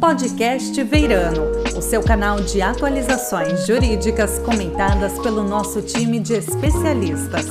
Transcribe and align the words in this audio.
Podcast 0.00 0.80
Veirano, 0.84 1.42
o 1.76 1.82
seu 1.82 2.00
canal 2.04 2.40
de 2.40 2.62
atualizações 2.62 3.66
jurídicas 3.66 4.38
comentadas 4.38 5.18
pelo 5.18 5.42
nosso 5.42 5.82
time 5.82 6.20
de 6.20 6.34
especialistas. 6.34 7.46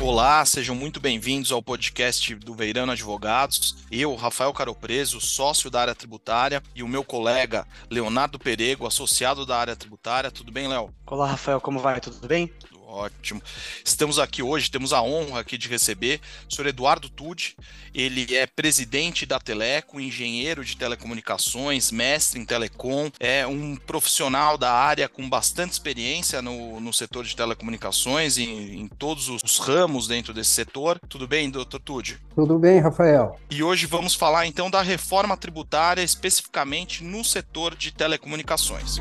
Olá, 0.00 0.42
sejam 0.46 0.74
muito 0.74 1.00
bem-vindos 1.00 1.52
ao 1.52 1.62
podcast 1.62 2.34
do 2.36 2.54
Veirano 2.54 2.92
Advogados. 2.92 3.84
Eu, 3.90 4.14
Rafael 4.14 4.52
Caropreso, 4.54 5.20
sócio 5.20 5.70
da 5.70 5.82
área 5.82 5.94
tributária, 5.94 6.62
e 6.74 6.82
o 6.82 6.88
meu 6.88 7.04
colega 7.04 7.66
Leonardo 7.90 8.38
Perego, 8.38 8.86
associado 8.86 9.44
da 9.44 9.58
área 9.58 9.76
tributária. 9.76 10.30
Tudo 10.30 10.50
bem, 10.50 10.66
Léo? 10.66 10.88
Olá, 11.06 11.26
Rafael, 11.26 11.60
como 11.60 11.78
vai? 11.78 12.00
Tudo 12.00 12.26
bem? 12.26 12.50
Ótimo. 12.94 13.42
Estamos 13.84 14.20
aqui 14.20 14.40
hoje, 14.40 14.70
temos 14.70 14.92
a 14.92 15.02
honra 15.02 15.40
aqui 15.40 15.58
de 15.58 15.68
receber 15.68 16.20
o 16.48 16.54
senhor 16.54 16.68
Eduardo 16.68 17.08
Tude. 17.08 17.56
Ele 17.92 18.36
é 18.36 18.46
presidente 18.46 19.26
da 19.26 19.40
Teleco, 19.40 20.00
engenheiro 20.00 20.64
de 20.64 20.76
telecomunicações, 20.76 21.90
mestre 21.90 22.38
em 22.38 22.44
telecom, 22.44 23.10
é 23.18 23.44
um 23.44 23.74
profissional 23.74 24.56
da 24.56 24.72
área 24.72 25.08
com 25.08 25.28
bastante 25.28 25.72
experiência 25.72 26.40
no, 26.40 26.80
no 26.80 26.92
setor 26.92 27.24
de 27.24 27.34
telecomunicações 27.34 28.36
e 28.36 28.44
em 28.44 28.86
todos 28.86 29.28
os 29.28 29.58
ramos 29.58 30.06
dentro 30.06 30.32
desse 30.32 30.50
setor. 30.50 31.00
Tudo 31.08 31.26
bem, 31.26 31.50
doutor 31.50 31.80
Tude? 31.80 32.20
Tudo 32.32 32.60
bem, 32.60 32.78
Rafael. 32.78 33.36
E 33.50 33.60
hoje 33.60 33.86
vamos 33.86 34.14
falar 34.14 34.46
então 34.46 34.70
da 34.70 34.82
reforma 34.82 35.36
tributária, 35.36 36.02
especificamente 36.02 37.02
no 37.02 37.24
setor 37.24 37.74
de 37.74 37.90
telecomunicações. 37.90 39.00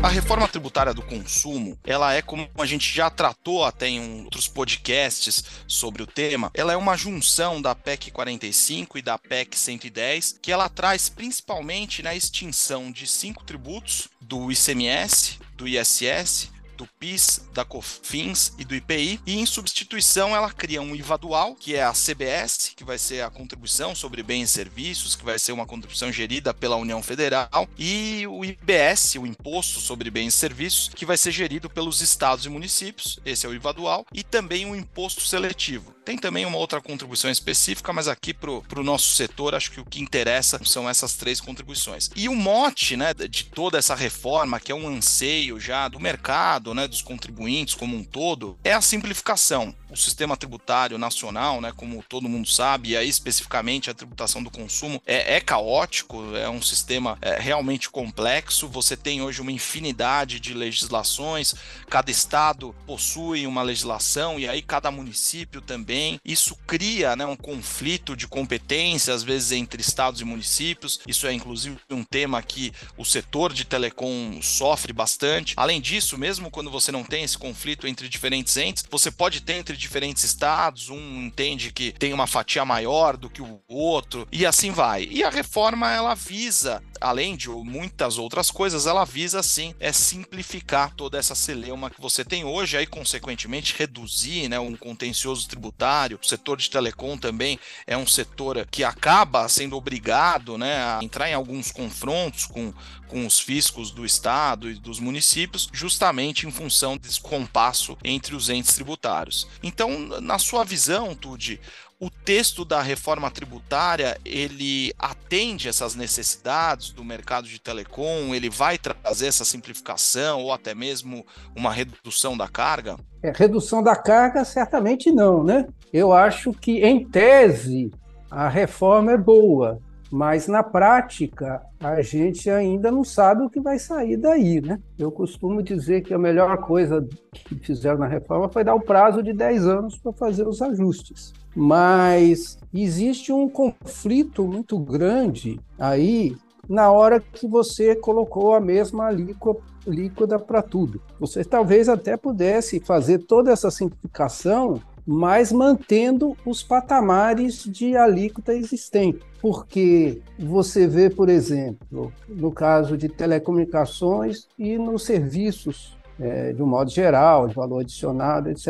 A 0.00 0.06
reforma 0.06 0.46
tributária 0.46 0.94
do 0.94 1.02
consumo, 1.02 1.76
ela 1.84 2.14
é 2.14 2.22
como 2.22 2.48
a 2.56 2.64
gente 2.64 2.94
já 2.94 3.10
tratou 3.10 3.64
até 3.64 3.88
em 3.88 4.22
outros 4.22 4.46
podcasts 4.46 5.42
sobre 5.66 6.04
o 6.04 6.06
tema, 6.06 6.52
ela 6.54 6.72
é 6.72 6.76
uma 6.76 6.96
junção 6.96 7.60
da 7.60 7.74
PEC 7.74 8.12
45 8.12 8.96
e 8.96 9.02
da 9.02 9.18
PEC 9.18 9.58
110, 9.58 10.38
que 10.40 10.52
ela 10.52 10.68
traz 10.68 11.08
principalmente 11.08 12.00
na 12.00 12.14
extinção 12.14 12.92
de 12.92 13.08
cinco 13.08 13.42
tributos 13.42 14.08
do 14.20 14.52
ICMS, 14.52 15.40
do 15.56 15.66
ISS, 15.66 16.48
do 16.78 16.86
PIS, 16.98 17.42
da 17.52 17.64
COFINS 17.64 18.52
e 18.56 18.64
do 18.64 18.74
IPI, 18.74 19.20
e 19.26 19.36
em 19.36 19.44
substituição 19.44 20.34
ela 20.34 20.50
cria 20.52 20.80
um 20.80 20.94
IVA 20.94 21.18
dual, 21.18 21.56
que 21.56 21.74
é 21.74 21.82
a 21.82 21.92
CBS, 21.92 22.72
que 22.76 22.84
vai 22.84 22.96
ser 22.96 23.22
a 23.22 23.30
contribuição 23.30 23.96
sobre 23.96 24.22
bens 24.22 24.50
e 24.50 24.52
serviços, 24.52 25.16
que 25.16 25.24
vai 25.24 25.38
ser 25.40 25.50
uma 25.50 25.66
contribuição 25.66 26.12
gerida 26.12 26.54
pela 26.54 26.76
União 26.76 27.02
Federal, 27.02 27.68
e 27.76 28.24
o 28.28 28.44
IBS, 28.44 29.16
o 29.16 29.26
Imposto 29.26 29.80
sobre 29.80 30.08
Bens 30.08 30.34
e 30.34 30.38
Serviços, 30.38 30.90
que 30.94 31.04
vai 31.04 31.16
ser 31.16 31.32
gerido 31.32 31.68
pelos 31.68 32.00
estados 32.00 32.46
e 32.46 32.48
municípios, 32.48 33.18
esse 33.26 33.44
é 33.44 33.48
o 33.48 33.54
IVA 33.54 33.72
dual, 33.72 34.06
e 34.12 34.22
também 34.22 34.64
o 34.70 34.76
Imposto 34.76 35.22
Seletivo. 35.22 35.98
Tem 36.04 36.16
também 36.16 36.46
uma 36.46 36.56
outra 36.56 36.80
contribuição 36.80 37.30
específica, 37.30 37.92
mas 37.92 38.08
aqui 38.08 38.32
para 38.32 38.50
o 38.50 38.82
nosso 38.82 39.14
setor, 39.14 39.54
acho 39.54 39.70
que 39.70 39.80
o 39.80 39.84
que 39.84 40.00
interessa 40.00 40.58
são 40.64 40.88
essas 40.88 41.16
três 41.16 41.38
contribuições. 41.38 42.08
E 42.16 42.30
o 42.30 42.34
mote 42.34 42.96
né, 42.96 43.12
de 43.12 43.44
toda 43.44 43.76
essa 43.76 43.94
reforma, 43.94 44.58
que 44.58 44.72
é 44.72 44.74
um 44.74 44.88
anseio 44.88 45.60
já 45.60 45.86
do 45.86 46.00
mercado, 46.00 46.67
né, 46.74 46.86
dos 46.86 47.02
contribuintes 47.02 47.74
como 47.74 47.96
um 47.96 48.04
todo, 48.04 48.58
é 48.62 48.72
a 48.72 48.80
simplificação. 48.80 49.74
O 49.90 49.96
sistema 49.96 50.36
tributário 50.36 50.98
nacional, 50.98 51.60
né, 51.60 51.72
como 51.74 52.02
todo 52.06 52.28
mundo 52.28 52.48
sabe, 52.48 52.90
e 52.90 52.96
aí 52.96 53.08
especificamente 53.08 53.90
a 53.90 53.94
tributação 53.94 54.42
do 54.42 54.50
consumo, 54.50 55.02
é, 55.06 55.36
é 55.36 55.40
caótico, 55.40 56.36
é 56.36 56.48
um 56.48 56.60
sistema 56.60 57.16
é, 57.20 57.38
realmente 57.40 57.88
complexo. 57.88 58.68
Você 58.68 58.96
tem 58.96 59.22
hoje 59.22 59.40
uma 59.40 59.52
infinidade 59.52 60.38
de 60.38 60.52
legislações, 60.52 61.54
cada 61.88 62.10
estado 62.10 62.74
possui 62.86 63.46
uma 63.46 63.62
legislação 63.62 64.38
e 64.38 64.48
aí 64.48 64.60
cada 64.60 64.90
município 64.90 65.60
também 65.60 65.78
também. 65.78 66.20
Isso 66.24 66.56
cria 66.66 67.16
né, 67.16 67.24
um 67.24 67.36
conflito 67.36 68.14
de 68.14 68.28
competência, 68.28 69.14
às 69.14 69.22
vezes, 69.22 69.52
entre 69.52 69.80
estados 69.80 70.20
e 70.20 70.24
municípios. 70.24 71.00
Isso 71.06 71.26
é, 71.26 71.32
inclusive, 71.32 71.78
um 71.90 72.04
tema 72.04 72.42
que 72.42 72.72
o 72.96 73.04
setor 73.04 73.52
de 73.52 73.64
telecom 73.64 74.40
sofre 74.42 74.92
bastante. 74.92 75.54
Além 75.56 75.80
disso, 75.80 76.18
mesmo 76.18 76.50
quando 76.58 76.72
você 76.72 76.90
não 76.90 77.04
tem 77.04 77.22
esse 77.22 77.38
conflito 77.38 77.86
entre 77.86 78.08
diferentes 78.08 78.56
entes, 78.56 78.84
você 78.90 79.12
pode 79.12 79.42
ter 79.42 79.52
entre 79.52 79.76
diferentes 79.76 80.24
estados, 80.24 80.90
um 80.90 81.22
entende 81.22 81.70
que 81.72 81.92
tem 81.92 82.12
uma 82.12 82.26
fatia 82.26 82.64
maior 82.64 83.16
do 83.16 83.30
que 83.30 83.40
o 83.40 83.60
outro, 83.68 84.26
e 84.32 84.44
assim 84.44 84.72
vai. 84.72 85.06
E 85.08 85.22
a 85.22 85.30
reforma, 85.30 85.88
ela 85.92 86.16
visa, 86.16 86.82
além 87.00 87.36
de 87.36 87.48
muitas 87.48 88.18
outras 88.18 88.50
coisas, 88.50 88.86
ela 88.86 89.04
visa, 89.04 89.42
sim, 89.42 89.74
é 89.80 89.92
simplificar 89.92 90.94
toda 90.94 91.18
essa 91.18 91.34
celeuma 91.34 91.90
que 91.90 92.00
você 92.00 92.24
tem 92.24 92.44
hoje, 92.44 92.76
aí, 92.76 92.86
consequentemente, 92.86 93.74
reduzir 93.76 94.48
né, 94.48 94.58
um 94.58 94.76
contencioso 94.76 95.48
tributário 95.48 96.18
o 96.22 96.26
setor 96.26 96.56
de 96.56 96.70
telecom 96.70 97.16
também 97.16 97.58
é 97.86 97.96
um 97.96 98.06
setor 98.06 98.66
que 98.70 98.84
acaba 98.84 99.48
sendo 99.48 99.76
obrigado 99.76 100.58
né, 100.58 100.76
a 100.76 101.00
entrar 101.02 101.28
em 101.28 101.34
alguns 101.34 101.70
confrontos 101.70 102.46
com, 102.46 102.72
com 103.06 103.26
os 103.26 103.38
fiscos 103.40 103.90
do 103.90 104.04
Estado 104.04 104.70
e 104.70 104.74
dos 104.74 104.98
municípios, 104.98 105.68
justamente 105.72 106.46
em 106.46 106.50
função 106.50 106.96
desse 106.96 107.20
compasso 107.20 107.96
entre 108.04 108.34
os 108.34 108.48
entes 108.48 108.74
tributários. 108.74 109.46
Então, 109.62 109.98
na 110.20 110.38
sua 110.38 110.64
visão, 110.64 111.14
Tude, 111.14 111.60
o 112.00 112.08
texto 112.08 112.64
da 112.64 112.80
reforma 112.80 113.30
tributária 113.30 114.16
ele 114.24 114.92
atende 114.98 115.68
essas 115.68 115.96
necessidades 115.96 116.90
do 116.90 117.02
mercado 117.04 117.48
de 117.48 117.60
telecom, 117.60 118.34
ele 118.34 118.48
vai 118.48 118.78
trazer 118.78 119.26
essa 119.26 119.44
simplificação 119.44 120.42
ou 120.42 120.52
até 120.52 120.74
mesmo 120.74 121.26
uma 121.56 121.72
redução 121.72 122.36
da 122.36 122.46
carga? 122.46 122.96
É, 123.22 123.32
redução 123.34 123.82
da 123.82 123.96
carga, 123.96 124.44
certamente 124.44 125.10
não, 125.10 125.42
né? 125.42 125.66
Eu 125.92 126.12
acho 126.12 126.52
que, 126.52 126.84
em 126.84 127.04
tese, 127.04 127.90
a 128.30 128.48
reforma 128.48 129.12
é 129.12 129.16
boa, 129.16 129.80
mas 130.10 130.48
na 130.48 130.62
prática 130.62 131.62
a 131.78 132.00
gente 132.00 132.48
ainda 132.48 132.90
não 132.90 133.04
sabe 133.04 133.42
o 133.42 133.50
que 133.50 133.60
vai 133.60 133.78
sair 133.78 134.16
daí, 134.16 134.60
né? 134.60 134.80
Eu 134.98 135.12
costumo 135.12 135.62
dizer 135.62 136.02
que 136.02 136.14
a 136.14 136.18
melhor 136.18 136.56
coisa 136.58 137.06
que 137.32 137.54
fizeram 137.56 137.98
na 137.98 138.06
reforma 138.06 138.48
foi 138.48 138.64
dar 138.64 138.74
o 138.74 138.80
prazo 138.80 139.22
de 139.22 139.32
10 139.32 139.66
anos 139.66 139.98
para 139.98 140.12
fazer 140.12 140.46
os 140.46 140.62
ajustes. 140.62 141.32
Mas 141.54 142.58
existe 142.72 143.32
um 143.32 143.48
conflito 143.48 144.46
muito 144.46 144.78
grande 144.78 145.60
aí 145.78 146.36
na 146.68 146.90
hora 146.90 147.20
que 147.20 147.48
você 147.48 147.96
colocou 147.96 148.54
a 148.54 148.60
mesma 148.60 149.06
alíquota 149.06 150.38
para 150.38 150.62
tudo. 150.62 151.00
Você 151.18 151.42
talvez 151.42 151.88
até 151.88 152.16
pudesse 152.16 152.80
fazer 152.80 153.20
toda 153.20 153.50
essa 153.50 153.70
simplificação 153.70 154.80
mas 155.10 155.50
mantendo 155.50 156.36
os 156.44 156.62
patamares 156.62 157.64
de 157.64 157.96
alíquota 157.96 158.52
existente. 158.52 159.20
Porque 159.40 160.20
você 160.38 160.86
vê, 160.86 161.08
por 161.08 161.30
exemplo, 161.30 162.12
no 162.28 162.52
caso 162.52 162.94
de 162.94 163.08
telecomunicações 163.08 164.46
e 164.58 164.76
nos 164.76 165.04
serviços, 165.04 165.96
é, 166.20 166.52
de 166.52 166.62
um 166.62 166.66
modo 166.66 166.90
geral, 166.90 167.48
de 167.48 167.54
valor 167.54 167.80
adicionado, 167.80 168.50
etc. 168.50 168.68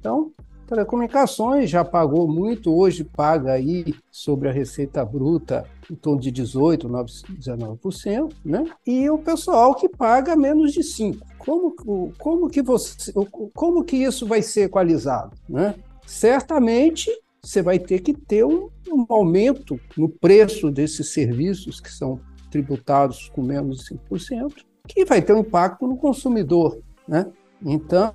Então, 0.00 0.32
telecomunicações 0.66 1.70
já 1.70 1.84
pagou 1.84 2.26
muito, 2.26 2.74
hoje 2.74 3.04
paga 3.04 3.52
aí 3.52 3.94
sobre 4.10 4.48
a 4.48 4.52
receita 4.52 5.04
bruta 5.04 5.64
em 5.90 5.94
torno 5.94 6.20
de 6.20 6.30
18, 6.30 6.88
19%, 6.88 8.32
né? 8.44 8.64
E 8.86 9.08
o 9.08 9.18
pessoal 9.18 9.74
que 9.74 9.88
paga 9.88 10.36
menos 10.36 10.72
de 10.72 10.82
5. 10.82 11.24
Como, 11.38 12.12
como, 12.18 12.48
que 12.48 12.62
você, 12.62 13.12
como 13.54 13.84
que 13.84 13.96
isso 13.96 14.26
vai 14.26 14.42
ser 14.42 14.62
equalizado? 14.62 15.36
Né? 15.48 15.74
Certamente 16.06 17.10
você 17.42 17.62
vai 17.62 17.78
ter 17.78 18.00
que 18.00 18.12
ter 18.12 18.44
um, 18.44 18.68
um 18.90 19.06
aumento 19.08 19.78
no 19.96 20.08
preço 20.08 20.70
desses 20.70 21.12
serviços 21.12 21.80
que 21.80 21.92
são 21.92 22.20
tributados 22.50 23.28
com 23.28 23.42
menos 23.42 23.84
de 23.84 23.94
5%, 23.94 24.52
que 24.88 25.04
vai 25.04 25.22
ter 25.22 25.32
um 25.32 25.40
impacto 25.40 25.86
no 25.86 25.96
consumidor. 25.96 26.80
Né? 27.06 27.26
Então, 27.64 28.12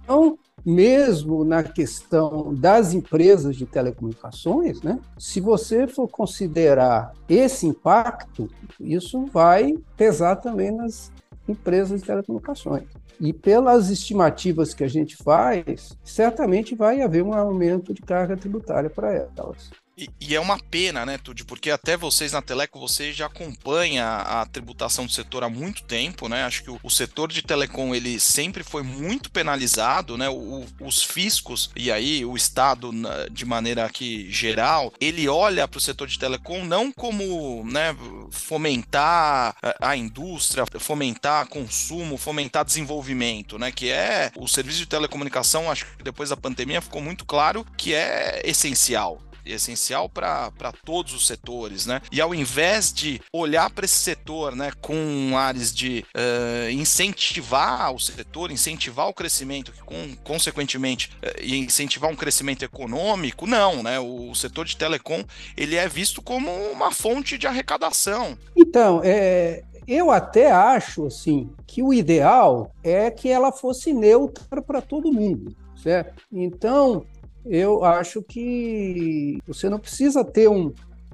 mesmo 0.65 1.43
na 1.43 1.63
questão 1.63 2.53
das 2.53 2.93
empresas 2.93 3.55
de 3.55 3.65
telecomunicações, 3.65 4.81
né, 4.81 4.99
se 5.17 5.39
você 5.39 5.87
for 5.87 6.07
considerar 6.07 7.13
esse 7.27 7.67
impacto, 7.67 8.49
isso 8.79 9.25
vai 9.25 9.73
pesar 9.95 10.35
também 10.37 10.71
nas 10.71 11.11
empresas 11.47 12.01
de 12.01 12.07
telecomunicações. 12.07 12.83
E 13.19 13.31
pelas 13.31 13.89
estimativas 13.89 14.73
que 14.73 14.83
a 14.83 14.87
gente 14.87 15.15
faz, 15.15 15.95
certamente 16.03 16.73
vai 16.73 17.01
haver 17.01 17.23
um 17.23 17.33
aumento 17.33 17.93
de 17.93 18.01
carga 18.01 18.35
tributária 18.35 18.89
para 18.89 19.13
elas. 19.13 19.69
E, 20.19 20.35
é 20.35 20.39
uma 20.39 20.57
pena, 20.57 21.05
né, 21.05 21.17
Tude? 21.17 21.43
Porque 21.43 21.69
até 21.69 21.95
vocês 21.95 22.31
na 22.31 22.41
Teleco, 22.41 22.79
você 22.79 23.11
já 23.11 23.27
acompanha 23.27 24.07
a 24.07 24.45
tributação 24.45 25.05
do 25.05 25.11
setor 25.11 25.43
há 25.43 25.49
muito 25.49 25.83
tempo, 25.83 26.27
né? 26.27 26.43
Acho 26.43 26.63
que 26.63 26.71
o, 26.71 26.79
o 26.81 26.89
setor 26.89 27.31
de 27.31 27.41
telecom, 27.41 27.93
ele 27.93 28.19
sempre 28.19 28.63
foi 28.63 28.81
muito 28.81 29.29
penalizado, 29.29 30.17
né? 30.17 30.29
O, 30.29 30.65
os 30.79 31.03
fiscos, 31.03 31.69
e 31.75 31.91
aí 31.91 32.25
o 32.25 32.35
Estado, 32.35 32.91
de 33.31 33.45
maneira 33.45 33.85
aqui 33.85 34.31
geral, 34.31 34.93
ele 34.99 35.27
olha 35.27 35.67
para 35.67 35.77
o 35.77 35.81
setor 35.81 36.07
de 36.07 36.17
telecom 36.17 36.63
não 36.65 36.91
como 36.91 37.63
né, 37.65 37.95
fomentar 38.31 39.55
a 39.79 39.95
indústria, 39.95 40.65
fomentar 40.79 41.47
consumo, 41.47 42.17
fomentar 42.17 42.65
desenvolvimento, 42.65 43.59
né? 43.59 43.71
Que 43.71 43.89
é 43.89 44.31
o 44.37 44.47
serviço 44.47 44.79
de 44.79 44.85
telecomunicação, 44.85 45.69
acho 45.69 45.85
que 45.85 46.03
depois 46.03 46.29
da 46.29 46.37
pandemia 46.37 46.81
ficou 46.81 47.01
muito 47.01 47.25
claro 47.25 47.65
que 47.77 47.93
é 47.93 48.41
essencial 48.45 49.21
essencial 49.45 50.09
para 50.09 50.51
todos 50.85 51.13
os 51.13 51.27
setores, 51.27 51.85
né? 51.85 52.01
E 52.11 52.21
ao 52.21 52.33
invés 52.33 52.91
de 52.93 53.21
olhar 53.33 53.69
para 53.69 53.85
esse 53.85 53.99
setor, 53.99 54.55
né, 54.55 54.71
com 54.81 55.37
áreas 55.37 55.73
de 55.73 56.05
uh, 56.15 56.69
incentivar 56.71 57.93
o 57.93 57.99
setor, 57.99 58.51
incentivar 58.51 59.07
o 59.07 59.13
crescimento, 59.13 59.71
que 59.71 59.81
com, 59.83 60.15
consequentemente 60.23 61.11
uh, 61.23 61.43
incentivar 61.45 62.09
um 62.09 62.15
crescimento 62.15 62.63
econômico, 62.63 63.45
não, 63.45 63.83
né? 63.83 63.99
O, 63.99 64.31
o 64.31 64.35
setor 64.35 64.65
de 64.65 64.77
telecom 64.77 65.23
ele 65.55 65.75
é 65.75 65.87
visto 65.87 66.21
como 66.21 66.51
uma 66.71 66.91
fonte 66.91 67.37
de 67.37 67.47
arrecadação. 67.47 68.37
Então, 68.55 69.01
é, 69.03 69.63
eu 69.87 70.11
até 70.11 70.51
acho 70.51 71.05
assim 71.05 71.49
que 71.67 71.81
o 71.81 71.93
ideal 71.93 72.71
é 72.83 73.09
que 73.09 73.29
ela 73.29 73.51
fosse 73.51 73.93
neutra 73.93 74.61
para 74.61 74.81
todo 74.81 75.11
mundo, 75.11 75.55
certo? 75.75 76.23
Então, 76.31 77.05
eu 77.45 77.83
acho 77.83 78.21
que 78.21 79.39
você 79.47 79.69
não 79.69 79.79
precisa 79.79 80.23
ter 80.23 80.47
um, 80.47 80.73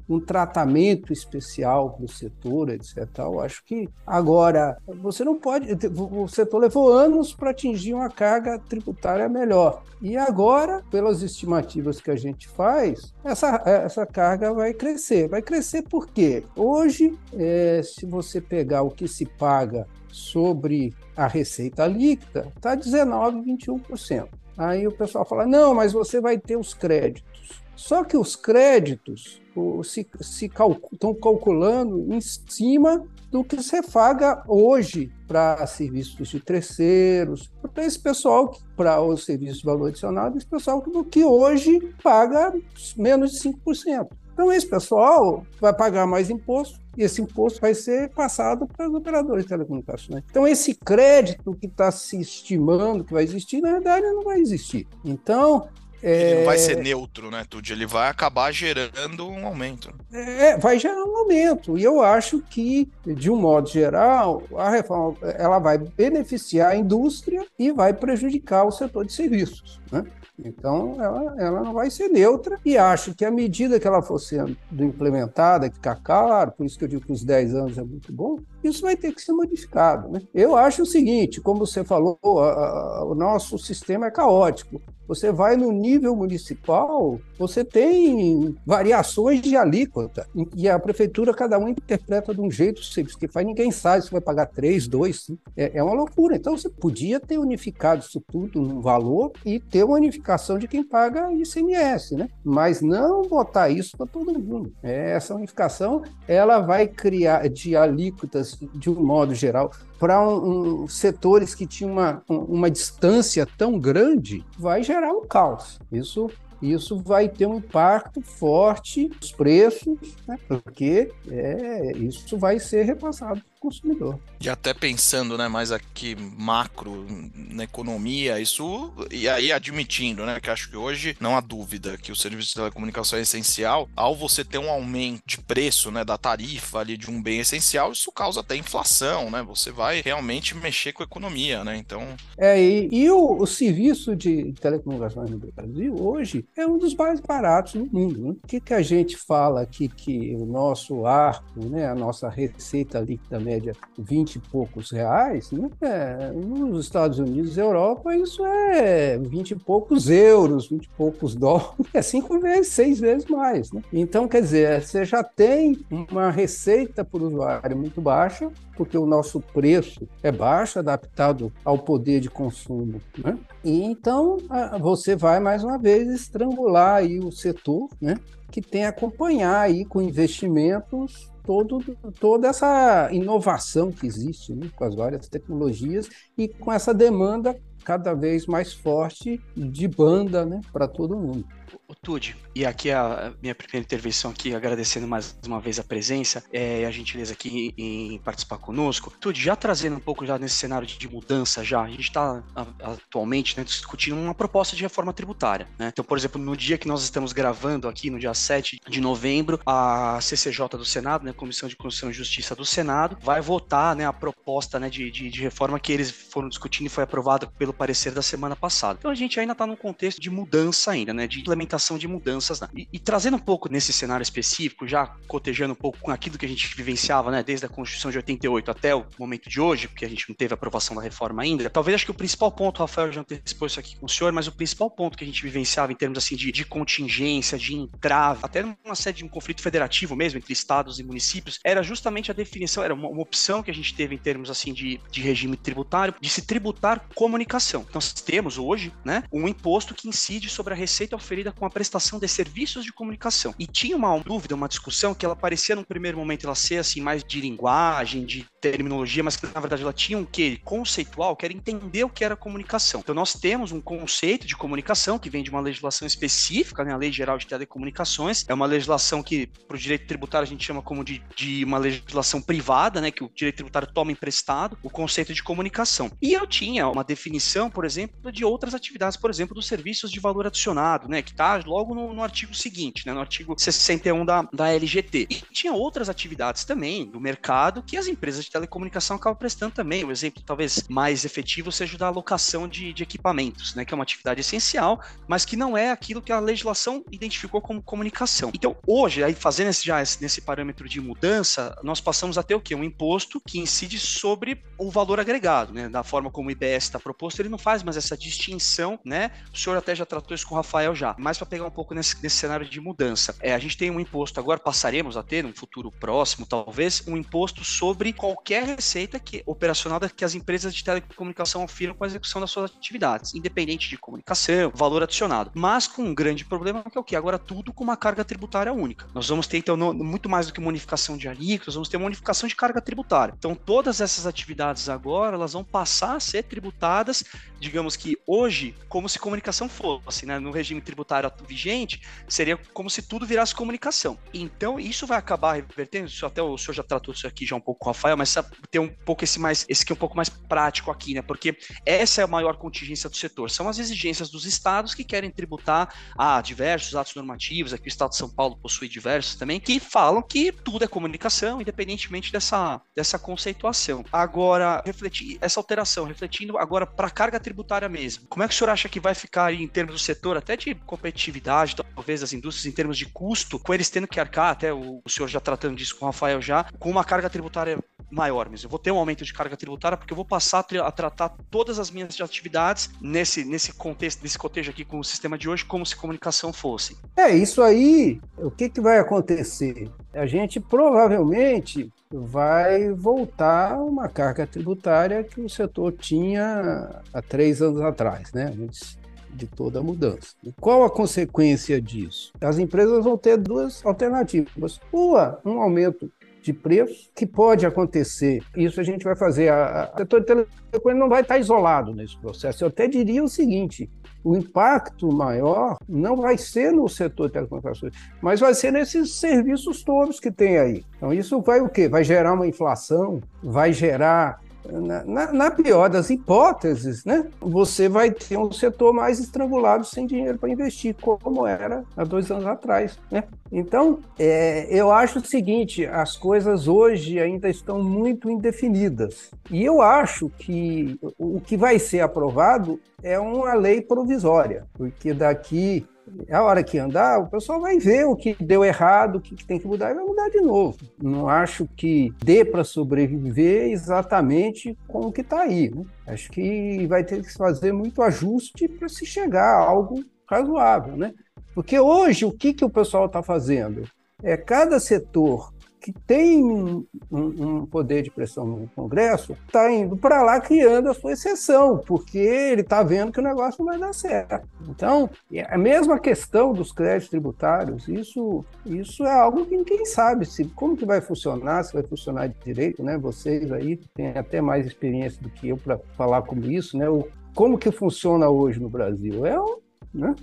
um 0.09 0.19
tratamento 0.19 1.11
especial 1.11 1.91
para 1.91 2.05
o 2.05 2.07
setor, 2.07 2.69
etc. 2.69 3.07
Eu 3.17 3.41
acho 3.41 3.63
que 3.65 3.89
agora 4.05 4.77
você 4.87 5.23
não 5.23 5.35
pode. 5.35 5.67
O 5.95 6.27
setor 6.27 6.59
levou 6.59 6.91
anos 6.91 7.33
para 7.33 7.51
atingir 7.51 7.93
uma 7.93 8.09
carga 8.09 8.57
tributária 8.57 9.27
melhor. 9.27 9.83
E 10.01 10.15
agora, 10.15 10.83
pelas 10.89 11.21
estimativas 11.21 11.99
que 11.99 12.11
a 12.11 12.15
gente 12.15 12.47
faz, 12.47 13.13
essa, 13.23 13.61
essa 13.65 14.05
carga 14.05 14.53
vai 14.53 14.73
crescer. 14.73 15.27
Vai 15.27 15.41
crescer 15.41 15.81
por 15.81 16.07
quê? 16.07 16.43
Hoje, 16.55 17.17
é, 17.33 17.81
se 17.83 18.05
você 18.05 18.39
pegar 18.39 18.83
o 18.83 18.91
que 18.91 19.07
se 19.07 19.25
paga 19.25 19.87
sobre 20.09 20.93
a 21.15 21.27
receita 21.27 21.85
líquida, 21.85 22.51
está 22.55 22.75
19, 22.75 23.41
21%. 23.41 24.27
Aí 24.57 24.87
o 24.87 24.91
pessoal 24.91 25.25
fala: 25.25 25.45
não, 25.45 25.73
mas 25.73 25.93
você 25.93 26.19
vai 26.19 26.37
ter 26.37 26.57
os 26.57 26.73
créditos. 26.73 27.61
Só 27.75 28.03
que 28.03 28.17
os 28.17 28.35
créditos 28.35 29.39
se, 29.83 30.07
se 30.21 30.45
estão 30.45 31.13
calculando 31.13 32.13
em 32.13 32.19
cima 32.19 33.05
do 33.29 33.43
que 33.43 33.55
você 33.55 33.83
paga 33.83 34.43
hoje 34.47 35.11
para 35.27 35.65
serviços 35.67 36.29
de 36.29 36.39
terceiros, 36.39 37.51
para 37.73 37.85
esse 37.85 37.99
pessoal, 37.99 38.57
para 38.75 39.01
os 39.01 39.25
serviços 39.25 39.59
de 39.59 39.65
valor 39.65 39.89
adicionado, 39.89 40.37
esse 40.37 40.47
pessoal 40.47 40.83
que 41.09 41.23
hoje 41.23 41.93
paga 42.01 42.53
menos 42.95 43.31
de 43.33 43.39
5%. 43.49 44.07
Então, 44.33 44.51
esse 44.51 44.67
pessoal 44.67 45.45
vai 45.59 45.73
pagar 45.73 46.05
mais 46.05 46.29
imposto 46.29 46.79
e 46.97 47.03
esse 47.03 47.21
imposto 47.21 47.61
vai 47.61 47.73
ser 47.73 48.09
passado 48.09 48.67
para 48.67 48.89
os 48.89 48.95
operadores 48.95 49.43
de 49.43 49.49
telecomunicações. 49.49 50.23
Então, 50.29 50.47
esse 50.47 50.73
crédito 50.73 51.53
que 51.55 51.67
está 51.67 51.91
se 51.91 52.19
estimando 52.19 53.03
que 53.03 53.13
vai 53.13 53.23
existir, 53.23 53.61
na 53.61 53.71
verdade, 53.73 54.05
não 54.07 54.23
vai 54.23 54.39
existir. 54.39 54.87
Então, 55.05 55.69
ele 56.01 56.35
não 56.35 56.45
vai 56.45 56.57
ser 56.57 56.77
é, 56.77 56.81
neutro, 56.81 57.31
né, 57.31 57.43
Tudy? 57.49 57.73
Ele 57.73 57.85
vai 57.85 58.09
acabar 58.09 58.51
gerando 58.51 59.27
um 59.27 59.45
aumento. 59.45 59.93
É, 60.11 60.57
vai 60.57 60.77
gerar 60.77 61.03
um 61.03 61.17
aumento. 61.17 61.77
E 61.77 61.83
eu 61.83 62.01
acho 62.01 62.41
que, 62.49 62.89
de 63.05 63.31
um 63.31 63.35
modo 63.35 63.67
geral, 63.67 64.43
a 64.55 64.69
reforma 64.69 65.17
ela 65.37 65.59
vai 65.59 65.77
beneficiar 65.77 66.71
a 66.71 66.75
indústria 66.75 67.45
e 67.57 67.71
vai 67.71 67.93
prejudicar 67.93 68.63
o 68.63 68.71
setor 68.71 69.05
de 69.05 69.13
serviços. 69.13 69.79
Né? 69.91 70.03
Então, 70.39 70.95
ela, 71.01 71.35
ela 71.39 71.63
não 71.63 71.73
vai 71.73 71.89
ser 71.89 72.09
neutra 72.09 72.59
e 72.63 72.77
acho 72.77 73.15
que 73.15 73.25
à 73.25 73.31
medida 73.31 73.79
que 73.79 73.87
ela 73.87 74.03
for 74.03 74.19
sendo 74.19 74.55
implementada, 74.71 75.67
que 75.67 75.75
ficar 75.75 75.95
claro, 75.95 76.51
por 76.51 76.65
isso 76.65 76.77
que 76.77 76.83
eu 76.83 76.87
digo 76.87 77.05
que 77.05 77.11
os 77.11 77.23
10 77.23 77.55
anos 77.55 77.77
é 77.77 77.83
muito 77.83 78.13
bom, 78.13 78.39
isso 78.67 78.81
vai 78.81 78.95
ter 78.95 79.13
que 79.13 79.21
ser 79.21 79.33
modificado. 79.33 80.09
Né? 80.09 80.21
Eu 80.33 80.55
acho 80.55 80.83
o 80.83 80.85
seguinte, 80.85 81.41
como 81.41 81.65
você 81.65 81.83
falou, 81.83 82.17
a, 82.23 82.99
a, 82.99 83.05
o 83.05 83.15
nosso 83.15 83.57
sistema 83.57 84.07
é 84.07 84.11
caótico. 84.11 84.81
Você 85.07 85.31
vai 85.31 85.55
no 85.55 85.71
nível 85.71 86.13
municipal, 86.15 87.19
você 87.39 87.63
tem 87.63 88.55
variações 88.65 89.41
de 89.41 89.55
alíquota. 89.55 90.27
E 90.53 90.67
a 90.67 90.77
prefeitura, 90.77 91.33
cada 91.33 91.57
um 91.57 91.69
interpreta 91.69 92.33
de 92.33 92.41
um 92.41 92.51
jeito 92.51 92.81
que 93.17 93.27
faz, 93.27 93.45
ninguém 93.45 93.71
sabe 93.71 94.03
se 94.03 94.11
vai 94.11 94.19
pagar 94.19 94.47
3, 94.47 94.87
2, 94.87 95.31
é, 95.55 95.77
é 95.77 95.83
uma 95.83 95.93
loucura. 95.93 96.35
Então 96.35 96.57
você 96.57 96.69
podia 96.69 97.19
ter 97.19 97.37
unificado 97.37 98.01
isso 98.01 98.21
tudo 98.27 98.61
num 98.61 98.81
valor 98.81 99.31
e 99.45 99.59
ter 99.59 99.85
uma 99.85 99.95
unificação 99.95 100.59
de 100.59 100.67
quem 100.67 100.83
paga 100.83 101.31
ICMS, 101.31 102.15
né? 102.15 102.27
Mas 102.43 102.81
não 102.81 103.21
botar 103.21 103.69
isso 103.69 103.95
para 103.95 104.07
todo 104.07 104.37
mundo. 104.37 104.73
É, 104.83 105.11
essa 105.11 105.33
unificação 105.33 106.01
ela 106.27 106.59
vai 106.59 106.85
criar 106.85 107.47
de 107.47 107.77
alíquotas 107.77 108.56
de 108.73 108.89
um 108.89 109.03
modo 109.03 109.33
geral 109.35 109.71
para 109.99 110.21
um, 110.21 110.83
um, 110.83 110.87
setores 110.87 111.53
que 111.55 111.65
tinham 111.65 111.91
uma, 111.91 112.23
uma 112.27 112.69
distância 112.69 113.47
tão 113.57 113.79
grande, 113.79 114.45
vai 114.57 114.83
gerar 114.83 115.11
um 115.11 115.25
caos. 115.25 115.79
Isso 115.91 116.29
isso 116.61 116.97
vai 116.97 117.29
ter 117.29 117.45
um 117.45 117.57
impacto 117.57 118.21
forte 118.21 119.09
nos 119.09 119.31
preços, 119.31 119.97
né? 120.27 120.39
porque 120.47 121.11
é, 121.29 121.91
isso 121.97 122.37
vai 122.37 122.59
ser 122.59 122.83
repassado 122.83 123.41
consumidor. 123.67 124.19
E 124.39 124.49
até 124.49 124.73
pensando, 124.73 125.37
né, 125.37 125.47
mais 125.47 125.71
aqui 125.71 126.15
macro 126.15 127.05
na 127.35 127.63
economia, 127.63 128.39
isso 128.39 128.91
e 129.11 129.27
aí 129.27 129.51
admitindo, 129.51 130.25
né, 130.25 130.39
que 130.39 130.49
acho 130.49 130.69
que 130.69 130.77
hoje 130.77 131.17
não 131.19 131.35
há 131.35 131.41
dúvida 131.41 131.97
que 131.97 132.11
o 132.11 132.15
serviço 132.15 132.49
de 132.49 132.55
telecomunicação 132.55 133.19
é 133.19 133.21
essencial. 133.21 133.89
Ao 133.95 134.15
você 134.15 134.43
ter 134.43 134.57
um 134.57 134.69
aumento 134.69 135.21
de 135.25 135.39
preço, 135.39 135.91
né, 135.91 136.05
da 136.05 136.17
tarifa 136.17 136.79
ali 136.79 136.97
de 136.97 137.09
um 137.09 137.21
bem 137.21 137.39
essencial, 137.39 137.91
isso 137.91 138.11
causa 138.11 138.39
até 138.39 138.55
inflação, 138.55 139.29
né? 139.29 139.43
Você 139.43 139.71
vai 139.71 140.01
realmente 140.01 140.55
mexer 140.55 140.93
com 140.93 141.03
a 141.03 141.05
economia, 141.05 141.63
né? 141.63 141.77
Então. 141.77 142.03
É 142.37 142.61
e, 142.61 142.89
e 142.91 143.09
o, 143.09 143.41
o, 143.41 143.47
serviço 143.47 144.15
de 144.15 144.53
telecomunicações 144.53 145.29
no 145.29 145.37
Brasil 145.37 145.95
hoje 145.99 146.45
é 146.55 146.65
um 146.65 146.77
dos 146.77 146.93
mais 146.95 147.19
baratos 147.19 147.73
no 147.75 147.85
mundo. 147.85 148.19
Né? 148.19 148.29
O 148.43 148.47
que 148.47 148.59
que 148.59 148.73
a 148.73 148.81
gente 148.81 149.17
fala 149.17 149.61
aqui 149.61 149.87
que 149.87 150.35
o 150.35 150.45
nosso 150.45 151.05
arco, 151.05 151.65
né, 151.65 151.87
a 151.87 151.95
nossa 151.95 152.29
receita 152.29 152.99
líquida 152.99 153.39
média 153.39 153.56
20 153.97 154.35
e 154.35 154.39
poucos 154.39 154.91
reais, 154.91 155.51
né? 155.51 155.69
É, 155.81 156.31
nos 156.31 156.85
Estados 156.85 157.19
Unidos 157.19 157.57
e 157.57 157.59
Europa, 157.59 158.15
isso 158.15 158.45
é 158.45 159.17
20 159.17 159.51
e 159.51 159.55
poucos 159.55 160.09
euros, 160.09 160.69
20 160.69 160.85
e 160.85 160.89
poucos 160.89 161.35
dólares, 161.35 161.73
é 161.93 162.01
cinco 162.01 162.39
vezes, 162.39 162.69
seis 162.69 162.99
vezes 162.99 163.25
mais. 163.27 163.71
Né? 163.71 163.81
Então, 163.91 164.27
quer 164.27 164.41
dizer, 164.41 164.81
você 164.81 165.05
já 165.05 165.23
tem 165.23 165.79
uma 166.11 166.31
receita 166.31 167.03
por 167.03 167.21
usuário 167.21 167.77
muito 167.77 168.01
baixa, 168.01 168.49
porque 168.75 168.97
o 168.97 169.05
nosso 169.05 169.39
preço 169.39 170.07
é 170.21 170.31
baixo, 170.31 170.79
adaptado 170.79 171.51
ao 171.65 171.79
poder 171.79 172.19
de 172.19 172.29
consumo. 172.29 173.01
Né? 173.17 173.37
E 173.63 173.83
então 173.83 174.37
você 174.79 175.15
vai 175.15 175.39
mais 175.39 175.63
uma 175.63 175.77
vez 175.77 176.07
estrangular 176.07 176.97
aí 176.97 177.19
o 177.19 177.31
setor, 177.31 177.89
né? 177.99 178.15
que 178.51 178.61
tem 178.61 178.85
a 178.85 178.89
acompanhar 178.89 179.59
aí 179.59 179.83
com 179.83 180.01
investimentos 180.01 181.29
todo, 181.47 181.81
toda 182.19 182.49
essa 182.49 183.09
inovação 183.11 183.89
que 183.89 184.05
existe 184.05 184.53
né, 184.53 184.69
com 184.75 184.83
as 184.83 184.93
várias 184.93 185.29
tecnologias 185.29 186.09
e 186.37 186.49
com 186.49 186.71
essa 186.71 186.93
demanda 186.93 187.57
cada 187.83 188.13
vez 188.13 188.45
mais 188.45 188.73
forte 188.73 189.41
de 189.55 189.87
banda 189.87 190.45
né, 190.45 190.61
para 190.71 190.87
todo 190.87 191.17
mundo. 191.17 191.45
O 191.87 191.95
Tude, 191.95 192.35
e 192.55 192.65
aqui 192.65 192.91
a 192.91 193.33
minha 193.41 193.55
primeira 193.55 193.83
intervenção 193.83 194.31
aqui, 194.31 194.53
agradecendo 194.53 195.07
mais 195.07 195.37
uma 195.45 195.59
vez 195.59 195.79
a 195.79 195.83
presença 195.83 196.43
é, 196.51 196.81
e 196.81 196.85
a 196.85 196.91
gentileza 196.91 197.33
aqui 197.33 197.73
em 197.77 198.19
participar 198.19 198.57
conosco. 198.57 199.13
Tude, 199.19 199.41
já 199.41 199.55
trazendo 199.55 199.97
um 199.97 199.99
pouco 199.99 200.25
já 200.25 200.37
nesse 200.37 200.55
cenário 200.55 200.87
de, 200.87 200.97
de 200.97 201.09
mudança 201.09 201.63
já, 201.63 201.81
a 201.81 201.87
gente 201.87 202.01
está 202.01 202.43
atualmente 202.81 203.57
né, 203.57 203.63
discutindo 203.63 204.17
uma 204.17 204.33
proposta 204.33 204.75
de 204.75 204.81
reforma 204.81 205.13
tributária. 205.13 205.67
Né? 205.77 205.89
Então, 205.91 206.03
por 206.03 206.17
exemplo, 206.17 206.41
no 206.41 206.55
dia 206.55 206.77
que 206.77 206.87
nós 206.87 207.03
estamos 207.03 207.33
gravando 207.33 207.87
aqui, 207.87 208.09
no 208.09 208.19
dia 208.19 208.33
7 208.33 208.81
de 208.87 209.01
novembro, 209.01 209.59
a 209.65 210.19
CCJ 210.21 210.69
do 210.77 210.85
Senado, 210.85 211.25
né, 211.25 211.33
Comissão 211.33 211.69
de 211.69 211.75
Constituição 211.75 212.09
e 212.09 212.13
Justiça 212.13 212.55
do 212.55 212.65
Senado, 212.65 213.17
vai 213.21 213.41
votar 213.41 213.95
né, 213.95 214.05
a 214.05 214.13
proposta 214.13 214.79
né, 214.79 214.89
de, 214.89 215.09
de, 215.11 215.29
de 215.29 215.41
reforma 215.41 215.79
que 215.79 215.91
eles 215.91 216.11
foram 216.11 216.49
discutindo 216.49 216.87
e 216.87 216.89
foi 216.89 217.03
aprovada 217.03 217.47
pelo 217.47 217.66
pelo 217.67 217.73
parecer 217.73 218.13
da 218.13 218.21
semana 218.21 218.55
passada. 218.55 218.97
Então 218.99 219.11
a 219.11 219.15
gente 219.15 219.39
ainda 219.39 219.51
está 219.51 219.67
num 219.67 219.75
contexto 219.75 220.21
de 220.21 220.29
mudança 220.29 220.91
ainda, 220.91 221.13
né? 221.13 221.27
De 221.27 221.41
implementação 221.41 221.97
de 221.97 222.07
mudanças. 222.07 222.61
Né? 222.61 222.67
E, 222.73 222.87
e, 222.93 222.99
trazendo 222.99 223.35
um 223.35 223.39
pouco 223.39 223.69
nesse 223.69 223.91
cenário 223.91 224.23
específico, 224.23 224.87
já 224.87 225.07
cotejando 225.27 225.73
um 225.73 225.75
pouco 225.75 225.97
com 225.99 226.11
aquilo 226.11 226.37
que 226.37 226.45
a 226.45 226.49
gente 226.49 226.73
vivenciava, 226.75 227.29
né? 227.29 227.43
Desde 227.43 227.65
a 227.65 227.69
Constituição 227.69 228.09
de 228.09 228.17
88 228.17 228.71
até 228.71 228.95
o 228.95 229.05
momento 229.19 229.49
de 229.49 229.59
hoje, 229.59 229.87
porque 229.87 230.05
a 230.05 230.09
gente 230.09 230.29
não 230.29 230.35
teve 230.35 230.53
aprovação 230.53 230.95
da 230.95 231.01
reforma 231.01 231.41
ainda. 231.41 231.69
Talvez 231.69 231.95
acho 231.95 232.05
que 232.05 232.11
o 232.11 232.13
principal 232.13 232.51
ponto, 232.51 232.79
Rafael 232.79 233.11
já 233.11 233.21
antecipou 233.21 233.67
isso 233.67 233.79
aqui 233.79 233.97
com 233.97 234.05
o 234.05 234.09
senhor, 234.09 234.31
mas 234.31 234.47
o 234.47 234.51
principal 234.51 234.89
ponto 234.89 235.17
que 235.17 235.23
a 235.23 235.27
gente 235.27 235.43
vivenciava 235.43 235.91
em 235.91 235.95
termos 235.95 236.17
assim 236.17 236.35
de, 236.35 236.51
de 236.51 236.63
contingência, 236.63 237.57
de 237.57 237.75
entrave, 237.75 238.39
até 238.43 238.63
numa 238.63 238.95
sede 238.95 239.19
de 239.19 239.25
um 239.25 239.29
conflito 239.29 239.61
federativo 239.61 240.15
mesmo 240.15 240.37
entre 240.37 240.53
estados 240.53 240.99
e 240.99 241.03
municípios, 241.03 241.59
era 241.63 241.83
justamente 241.83 242.31
a 242.31 242.33
definição, 242.33 242.83
era 242.83 242.93
uma, 242.93 243.09
uma 243.09 243.21
opção 243.21 243.61
que 243.61 243.71
a 243.71 243.73
gente 243.73 243.93
teve 243.93 244.15
em 244.15 244.17
termos 244.17 244.49
assim 244.49 244.73
de, 244.73 244.99
de 245.11 245.21
regime 245.21 245.57
tributário, 245.57 246.13
de 246.21 246.29
se 246.29 246.41
tributar 246.45 247.07
comunicação. 247.15 247.56
Então, 247.57 247.85
nós 247.93 248.13
temos 248.13 248.57
hoje, 248.57 248.93
né, 249.03 249.23
um 249.31 249.47
imposto 249.47 249.93
que 249.93 250.07
incide 250.07 250.49
sobre 250.49 250.73
a 250.73 250.77
receita 250.77 251.15
oferida 251.15 251.51
com 251.51 251.65
a 251.65 251.69
prestação 251.69 252.19
de 252.19 252.27
serviços 252.27 252.83
de 252.83 252.93
comunicação. 252.93 253.53
E 253.57 253.65
tinha 253.65 253.95
uma 253.95 254.17
dúvida, 254.19 254.55
uma 254.55 254.67
discussão 254.67 255.13
que 255.13 255.25
ela 255.25 255.35
parecia 255.35 255.75
num 255.75 255.83
primeiro 255.83 256.17
momento 256.17 256.45
ela 256.45 256.55
ser 256.55 256.77
assim 256.77 257.01
mais 257.01 257.23
de 257.23 257.39
linguagem, 257.41 258.25
de 258.25 258.45
terminologia, 258.61 259.23
mas 259.23 259.35
que 259.37 259.47
na 259.47 259.59
verdade 259.59 259.83
ela 259.83 259.93
tinha 259.93 260.17
um 260.17 260.25
que 260.25 260.57
conceitual, 260.57 261.35
que 261.35 261.45
era 261.45 261.53
entender 261.53 262.03
o 262.03 262.09
que 262.09 262.23
era 262.23 262.35
comunicação. 262.35 263.01
Então 263.01 263.15
nós 263.15 263.33
temos 263.33 263.71
um 263.71 263.81
conceito 263.81 264.45
de 264.45 264.55
comunicação 264.55 265.17
que 265.17 265.29
vem 265.29 265.43
de 265.43 265.49
uma 265.49 265.59
legislação 265.59 266.07
específica, 266.07 266.83
né, 266.83 266.93
a 266.93 266.97
Lei 266.97 267.11
Geral 267.11 267.37
de 267.37 267.47
Telecomunicações. 267.47 268.45
É 268.47 268.53
uma 268.53 268.65
legislação 268.65 269.23
que 269.23 269.47
para 269.67 269.75
o 269.75 269.79
direito 269.79 270.07
tributário 270.07 270.45
a 270.45 270.49
gente 270.49 270.65
chama 270.65 270.81
como 270.81 271.03
de, 271.03 271.21
de 271.35 271.63
uma 271.63 271.77
legislação 271.77 272.41
privada, 272.41 273.01
né, 273.01 273.11
que 273.11 273.23
o 273.23 273.31
direito 273.33 273.57
tributário 273.57 273.87
toma 273.93 274.11
emprestado 274.11 274.77
o 274.83 274.89
conceito 274.89 275.33
de 275.33 275.43
comunicação. 275.43 276.11
E 276.21 276.33
eu 276.33 276.45
tinha 276.45 276.87
uma 276.89 277.03
definição, 277.03 277.46
por 277.69 277.85
exemplo, 277.85 278.31
de 278.31 278.43
outras 278.43 278.73
atividades, 278.73 279.17
por 279.17 279.29
exemplo, 279.29 279.55
dos 279.55 279.67
serviços 279.67 280.11
de 280.11 280.19
valor 280.19 280.47
adicionado, 280.47 281.07
né, 281.07 281.21
que 281.21 281.31
está 281.31 281.61
logo 281.65 281.95
no, 281.95 282.13
no, 282.13 282.23
artigo 282.23 282.53
seguinte, 282.53 283.05
né, 283.05 283.13
no 283.13 283.19
artigo 283.19 283.55
61 283.57 284.25
da, 284.25 284.41
da 284.53 284.69
LGT. 284.73 285.27
E 285.29 285.35
tinha 285.51 285.73
outras 285.73 286.09
atividades 286.09 286.65
também 286.65 287.05
do 287.05 287.19
mercado 287.19 287.81
que 287.81 287.97
as 287.97 288.07
empresas 288.07 288.45
de 288.45 288.51
telecomunicação 288.51 289.15
acabam 289.15 289.37
prestando 289.37 289.73
também. 289.73 290.03
O 290.03 290.11
exemplo 290.11 290.43
talvez 290.45 290.83
mais 290.89 291.25
efetivo 291.25 291.71
seja 291.71 291.95
o 291.95 291.97
da 291.97 292.07
alocação 292.07 292.67
de, 292.67 292.93
de 292.93 293.03
equipamentos, 293.03 293.75
né, 293.75 293.85
que 293.85 293.93
é 293.93 293.95
uma 293.95 294.03
atividade 294.03 294.41
essencial, 294.41 295.01
mas 295.27 295.45
que 295.45 295.55
não 295.55 295.77
é 295.77 295.91
aquilo 295.91 296.21
que 296.21 296.31
a 296.31 296.39
legislação 296.39 297.03
identificou 297.11 297.61
como 297.61 297.81
comunicação. 297.81 298.51
Então, 298.53 298.75
hoje, 298.85 299.23
aí 299.23 299.33
fazendo 299.33 299.69
esse, 299.69 299.85
já 299.85 300.01
esse, 300.01 300.21
nesse 300.21 300.41
parâmetro 300.41 300.87
de 300.87 300.99
mudança, 300.99 301.77
nós 301.83 302.01
passamos 302.01 302.37
a 302.37 302.43
ter 302.43 302.55
o 302.55 302.61
quê? 302.61 302.75
Um 302.75 302.83
imposto 302.83 303.39
que 303.39 303.59
incide 303.59 303.99
sobre 303.99 304.61
o 304.77 304.89
valor 304.89 305.19
agregado, 305.19 305.73
né? 305.73 305.89
Da 305.89 306.03
forma 306.03 306.29
como 306.29 306.49
o 306.49 306.51
IBS 306.51 306.83
está 306.83 306.99
proposto, 306.99 307.36
ele 307.41 307.49
não 307.49 307.57
faz 307.57 307.83
mais 307.83 307.97
essa 307.97 308.17
distinção, 308.17 308.99
né? 309.03 309.31
O 309.53 309.57
senhor 309.57 309.77
até 309.77 309.95
já 309.95 310.05
tratou 310.05 310.35
isso 310.35 310.47
com 310.47 310.55
o 310.55 310.57
Rafael 310.57 310.95
já, 310.95 311.15
mas 311.17 311.37
para 311.37 311.47
pegar 311.47 311.65
um 311.65 311.71
pouco 311.71 311.93
nesse, 311.93 312.21
nesse 312.21 312.37
cenário 312.37 312.67
de 312.67 312.79
mudança. 312.79 313.35
É, 313.39 313.53
a 313.53 313.59
gente 313.59 313.77
tem 313.77 313.89
um 313.89 313.99
imposto 313.99 314.39
agora, 314.39 314.59
passaremos 314.59 315.17
a 315.17 315.23
ter, 315.23 315.43
num 315.43 315.53
futuro 315.53 315.91
próximo, 315.91 316.45
talvez, 316.45 317.03
um 317.07 317.17
imposto 317.17 317.63
sobre 317.63 318.13
qualquer 318.13 318.63
receita 318.63 319.19
que, 319.19 319.43
operacional 319.45 319.99
que 320.15 320.25
as 320.25 320.35
empresas 320.35 320.73
de 320.73 320.83
telecomunicação 320.83 321.63
ofiram 321.63 321.93
com 321.93 322.03
a 322.03 322.07
execução 322.07 322.39
das 322.39 322.51
suas 322.51 322.71
atividades, 322.71 323.33
independente 323.33 323.89
de 323.89 323.97
comunicação, 323.97 324.71
valor 324.73 325.03
adicionado. 325.03 325.51
Mas 325.53 325.87
com 325.87 326.03
um 326.03 326.13
grande 326.13 326.45
problema 326.45 326.83
que 326.83 326.97
é 326.97 327.01
o 327.01 327.03
que? 327.03 327.15
Agora 327.15 327.39
tudo 327.39 327.73
com 327.73 327.83
uma 327.83 327.97
carga 327.97 328.23
tributária 328.23 328.71
única. 328.71 329.07
Nós 329.13 329.27
vamos 329.27 329.47
ter, 329.47 329.57
então, 329.57 329.75
no, 329.75 329.93
muito 329.93 330.29
mais 330.29 330.47
do 330.47 330.53
que 330.53 330.59
uma 330.59 330.69
unificação 330.69 331.17
de 331.17 331.27
alíquotas, 331.27 331.75
vamos 331.75 331.89
ter 331.89 331.97
uma 331.97 332.05
unificação 332.05 332.47
de 332.47 332.55
carga 332.55 332.81
tributária. 332.81 333.33
Então, 333.37 333.55
todas 333.55 334.01
essas 334.01 334.25
atividades 334.25 334.89
agora, 334.89 335.35
elas 335.35 335.53
vão 335.53 335.63
passar 335.63 336.15
a 336.15 336.19
ser 336.19 336.43
tributadas, 336.43 337.23
digamos 337.59 337.95
que 337.95 338.17
hoje, 338.25 338.75
como 338.87 339.09
se 339.09 339.19
comunicação 339.19 339.67
fosse, 339.67 340.25
né? 340.25 340.39
No 340.39 340.51
regime 340.51 340.81
tributário 340.81 341.31
vigente, 341.47 342.01
seria 342.27 342.57
como 342.73 342.89
se 342.89 343.01
tudo 343.01 343.25
virasse 343.25 343.53
comunicação. 343.53 344.17
Então, 344.33 344.79
isso 344.79 345.07
vai 345.07 345.17
acabar 345.17 345.53
revertendo, 345.53 346.07
isso 346.07 346.25
até 346.25 346.41
o 346.41 346.57
senhor 346.57 346.73
já 346.73 346.83
tratou 346.83 347.13
isso 347.13 347.27
aqui 347.27 347.45
já 347.45 347.55
um 347.55 347.61
pouco 347.61 347.79
com 347.79 347.89
o 347.89 347.93
Rafael, 347.93 348.17
mas 348.17 348.35
ter 348.69 348.79
um 348.79 348.87
pouco 348.87 349.23
esse 349.23 349.39
mais, 349.39 349.65
esse 349.67 349.85
que 349.85 349.91
é 349.91 349.95
um 349.95 349.97
pouco 349.97 350.15
mais 350.15 350.29
prático 350.29 350.91
aqui, 350.91 351.13
né? 351.13 351.21
Porque 351.21 351.57
essa 351.85 352.21
é 352.21 352.23
a 352.23 352.27
maior 352.27 352.57
contingência 352.57 353.09
do 353.09 353.15
setor. 353.15 353.49
São 353.49 353.67
as 353.67 353.79
exigências 353.79 354.29
dos 354.29 354.45
estados 354.45 354.93
que 354.93 355.03
querem 355.03 355.31
tributar 355.31 355.93
a 356.17 356.41
diversos 356.41 356.95
atos 356.95 357.15
normativos, 357.15 357.73
aqui 357.73 357.87
o 357.87 357.89
estado 357.89 358.11
de 358.11 358.17
São 358.17 358.29
Paulo 358.29 358.57
possui 358.57 358.87
diversos 358.87 359.35
também, 359.35 359.59
que 359.59 359.79
falam 359.79 360.21
que 360.21 360.51
tudo 360.51 360.83
é 360.83 360.87
comunicação, 360.87 361.61
independentemente 361.61 362.31
dessa, 362.31 362.81
dessa 362.95 363.17
conceituação. 363.17 364.03
Agora, 364.11 364.81
refletir 364.85 365.37
essa 365.41 365.59
alteração, 365.59 366.05
refletindo 366.05 366.57
agora 366.57 366.85
para 366.85 367.09
carga 367.17 367.39
tributária 367.39 367.89
mesmo. 367.89 368.27
Como 368.29 368.43
é 368.43 368.47
que 368.47 368.53
o 368.53 368.57
senhor 368.57 368.69
acha 368.69 368.87
que 368.87 368.99
vai 368.99 369.15
ficar 369.15 369.45
aí 369.45 369.63
em 369.63 369.67
termos 369.67 369.95
do 369.95 369.99
setor, 369.99 370.37
até 370.37 370.55
de 370.55 370.75
competitividade, 370.75 371.75
talvez 371.75 372.21
das 372.21 372.31
indústrias, 372.31 372.67
em 372.67 372.71
termos 372.71 372.95
de 372.95 373.07
custo, 373.07 373.57
com 373.57 373.73
eles 373.73 373.89
tendo 373.89 374.07
que 374.07 374.19
arcar, 374.19 374.51
até 374.51 374.71
o, 374.71 375.01
o 375.03 375.09
senhor 375.09 375.27
já 375.27 375.39
tratando 375.39 375.75
disso 375.75 375.97
com 375.97 376.05
o 376.05 376.09
Rafael 376.09 376.39
já, 376.39 376.65
com 376.77 376.91
uma 376.91 377.03
carga 377.03 377.27
tributária 377.27 377.79
maior 378.11 378.47
mesmo. 378.49 378.67
Eu 378.67 378.69
vou 378.69 378.77
ter 378.77 378.91
um 378.91 378.97
aumento 378.99 379.25
de 379.25 379.33
carga 379.33 379.57
tributária 379.57 379.97
porque 379.97 380.13
eu 380.13 380.15
vou 380.15 380.25
passar 380.25 380.59
a, 380.59 380.91
tratar 380.91 381.29
todas 381.49 381.79
as 381.79 381.89
minhas 381.89 382.21
atividades 382.21 382.91
nesse, 383.01 383.43
nesse 383.43 383.73
contexto, 383.73 384.21
nesse 384.21 384.37
cotejo 384.37 384.69
aqui 384.69 384.85
com 384.85 384.99
o 384.99 385.03
sistema 385.03 385.39
de 385.39 385.49
hoje, 385.49 385.65
como 385.65 385.83
se 385.87 385.95
comunicação 385.95 386.53
fosse. 386.53 386.95
É, 387.17 387.35
isso 387.35 387.63
aí, 387.63 388.21
o 388.37 388.51
que, 388.51 388.69
que 388.69 388.79
vai 388.79 388.99
acontecer? 388.99 389.89
A 390.13 390.25
gente 390.25 390.59
provavelmente 390.59 391.91
vai 392.11 392.91
voltar 392.91 393.73
a 393.73 393.83
uma 393.83 394.07
carga 394.07 394.47
tributária 394.47 395.23
que 395.23 395.41
o 395.41 395.49
setor 395.49 395.91
tinha 395.93 397.01
há 397.13 397.21
três 397.21 397.61
anos 397.61 397.81
atrás, 397.81 398.31
né? 398.33 398.53
Antes 398.57 398.97
de 399.33 399.45
toda 399.45 399.79
a 399.79 399.83
mudança. 399.83 400.35
E 400.43 400.51
qual 400.53 400.83
a 400.83 400.89
consequência 400.89 401.79
disso? 401.81 402.31
As 402.41 402.57
empresas 402.57 403.03
vão 403.03 403.17
ter 403.17 403.37
duas 403.37 403.85
alternativas. 403.85 404.79
Uma, 404.91 405.37
um 405.45 405.61
aumento 405.61 406.11
de 406.41 406.53
preço 406.53 407.09
que 407.13 407.25
pode 407.25 407.65
acontecer. 407.65 408.41
Isso 408.55 408.79
a 408.79 408.83
gente 408.83 409.03
vai 409.03 409.15
fazer. 409.15 409.51
o 409.51 409.97
setor 409.97 410.21
de 410.21 410.25
telecomunicações 410.25 410.97
não 410.97 411.09
vai 411.09 411.21
estar 411.21 411.37
isolado 411.37 411.93
nesse 411.93 412.17
processo. 412.17 412.63
Eu 412.63 412.69
até 412.69 412.87
diria 412.87 413.23
o 413.23 413.27
seguinte: 413.27 413.89
o 414.23 414.35
impacto 414.35 415.11
maior 415.11 415.77
não 415.87 416.17
vai 416.17 416.37
ser 416.37 416.71
no 416.71 416.87
setor 416.89 417.27
de 417.27 417.33
telecomunicações, 417.33 417.93
mas 418.21 418.39
vai 418.39 418.53
ser 418.53 418.71
nesses 418.71 419.15
serviços 419.15 419.83
todos 419.83 420.19
que 420.19 420.31
tem 420.31 420.57
aí. 420.57 420.85
Então, 420.97 421.13
isso 421.13 421.41
vai 421.41 421.61
o 421.61 421.69
quê? 421.69 421.87
Vai 421.87 422.03
gerar 422.03 422.33
uma 422.33 422.47
inflação, 422.47 423.21
vai 423.41 423.71
gerar 423.71 424.39
na, 424.71 425.31
na, 425.31 425.51
pior 425.51 425.89
das 425.89 426.09
hipóteses, 426.09 427.05
né, 427.05 427.27
você 427.39 427.87
vai 427.87 428.11
ter 428.11 428.37
um 428.37 428.51
setor 428.51 428.93
mais 428.93 429.19
estrangulado 429.19 429.85
sem 429.85 430.05
dinheiro 430.05 430.37
para 430.37 430.49
investir, 430.49 430.95
como 431.01 431.45
era 431.45 431.83
há 431.95 432.03
dois 432.03 432.29
anos 432.29 432.45
atrás. 432.45 432.99
Né? 433.09 433.23
Então, 433.51 433.99
é, 434.19 434.67
eu 434.69 434.91
acho 434.91 435.19
o 435.19 435.25
seguinte: 435.25 435.85
as 435.85 436.15
coisas 436.15 436.67
hoje 436.67 437.19
ainda 437.19 437.49
estão 437.49 437.81
muito 437.81 438.29
indefinidas. 438.29 439.31
E 439.49 439.63
eu 439.63 439.81
acho 439.81 440.29
que 440.37 440.99
o 441.17 441.39
que 441.39 441.55
vai 441.55 441.79
ser 441.79 442.01
aprovado 442.01 442.79
é 443.01 443.17
uma 443.19 443.53
lei 443.53 443.81
provisória, 443.81 444.65
porque 444.73 445.13
daqui 445.13 445.85
a 446.31 446.43
hora 446.43 446.63
que 446.63 446.77
andar, 446.77 447.19
o 447.19 447.27
pessoal 447.27 447.61
vai 447.61 447.77
ver 447.77 448.05
o 448.05 448.15
que 448.15 448.35
deu 448.39 448.63
errado, 448.63 449.17
o 449.17 449.21
que 449.21 449.45
tem 449.45 449.59
que 449.59 449.67
mudar 449.67 449.91
e 449.91 449.95
vai 449.95 450.03
mudar 450.03 450.29
de 450.29 450.41
novo. 450.41 450.77
Não 451.01 451.27
acho 451.27 451.67
que 451.75 452.13
dê 452.23 452.43
para 452.43 452.63
sobreviver 452.63 453.71
exatamente 453.71 454.77
com 454.87 455.01
o 455.01 455.11
que 455.11 455.21
está 455.21 455.41
aí. 455.41 455.69
Né? 455.69 455.83
Acho 456.07 456.31
que 456.31 456.85
vai 456.87 457.03
ter 457.03 457.21
que 457.21 457.33
fazer 457.33 457.71
muito 457.71 458.01
ajuste 458.01 458.67
para 458.67 458.89
se 458.89 459.05
chegar 459.05 459.57
a 459.57 459.65
algo 459.65 460.03
razoável. 460.25 460.97
Né? 460.97 461.13
Porque 461.53 461.79
hoje, 461.79 462.25
o 462.25 462.31
que, 462.31 462.53
que 462.53 462.65
o 462.65 462.69
pessoal 462.69 463.05
está 463.05 463.21
fazendo? 463.23 463.83
É 464.23 464.35
cada 464.35 464.79
setor 464.79 465.53
que 465.79 465.93
tem 465.93 466.43
um, 466.43 466.85
um, 467.11 467.65
poder 467.65 468.01
de 468.01 468.11
pressão 468.11 468.45
no 468.45 468.67
Congresso, 468.75 469.37
está 469.45 469.71
indo 469.71 469.95
para 469.95 470.21
lá 470.21 470.39
criando 470.39 470.89
a 470.89 470.93
sua 470.93 471.13
exceção, 471.13 471.77
porque 471.77 472.17
ele 472.17 472.61
está 472.61 472.83
vendo 472.83 473.11
que 473.11 473.19
o 473.19 473.23
negócio 473.23 473.63
não 473.63 473.71
vai 473.71 473.79
dar 473.79 473.93
certo. 473.93 474.47
Então, 474.67 475.09
é 475.31 475.53
a 475.53 475.57
mesma 475.57 475.99
questão 475.99 476.53
dos 476.53 476.71
créditos 476.71 477.09
tributários, 477.09 477.87
isso, 477.87 478.43
isso 478.65 479.05
é 479.05 479.11
algo 479.11 479.45
que 479.45 479.55
ninguém 479.55 479.85
sabe 479.85 480.25
se, 480.25 480.45
como 480.45 480.75
que 480.75 480.85
vai 480.85 481.01
funcionar, 481.01 481.63
se 481.63 481.73
vai 481.73 481.83
funcionar 481.83 482.27
de 482.27 482.35
direito, 482.43 482.83
né? 482.83 482.97
Vocês 482.97 483.51
aí 483.51 483.77
têm 483.93 484.09
até 484.09 484.41
mais 484.41 484.65
experiência 484.65 485.21
do 485.21 485.29
que 485.29 485.49
eu 485.49 485.57
para 485.57 485.77
falar 485.95 486.21
como 486.23 486.45
isso, 486.45 486.77
né? 486.77 486.89
O, 486.89 487.07
como 487.33 487.57
que 487.57 487.71
funciona 487.71 488.29
hoje 488.29 488.59
no 488.59 488.69
Brasil? 488.69 489.25
É 489.25 489.39
um 489.39 489.66
né? 489.93 490.15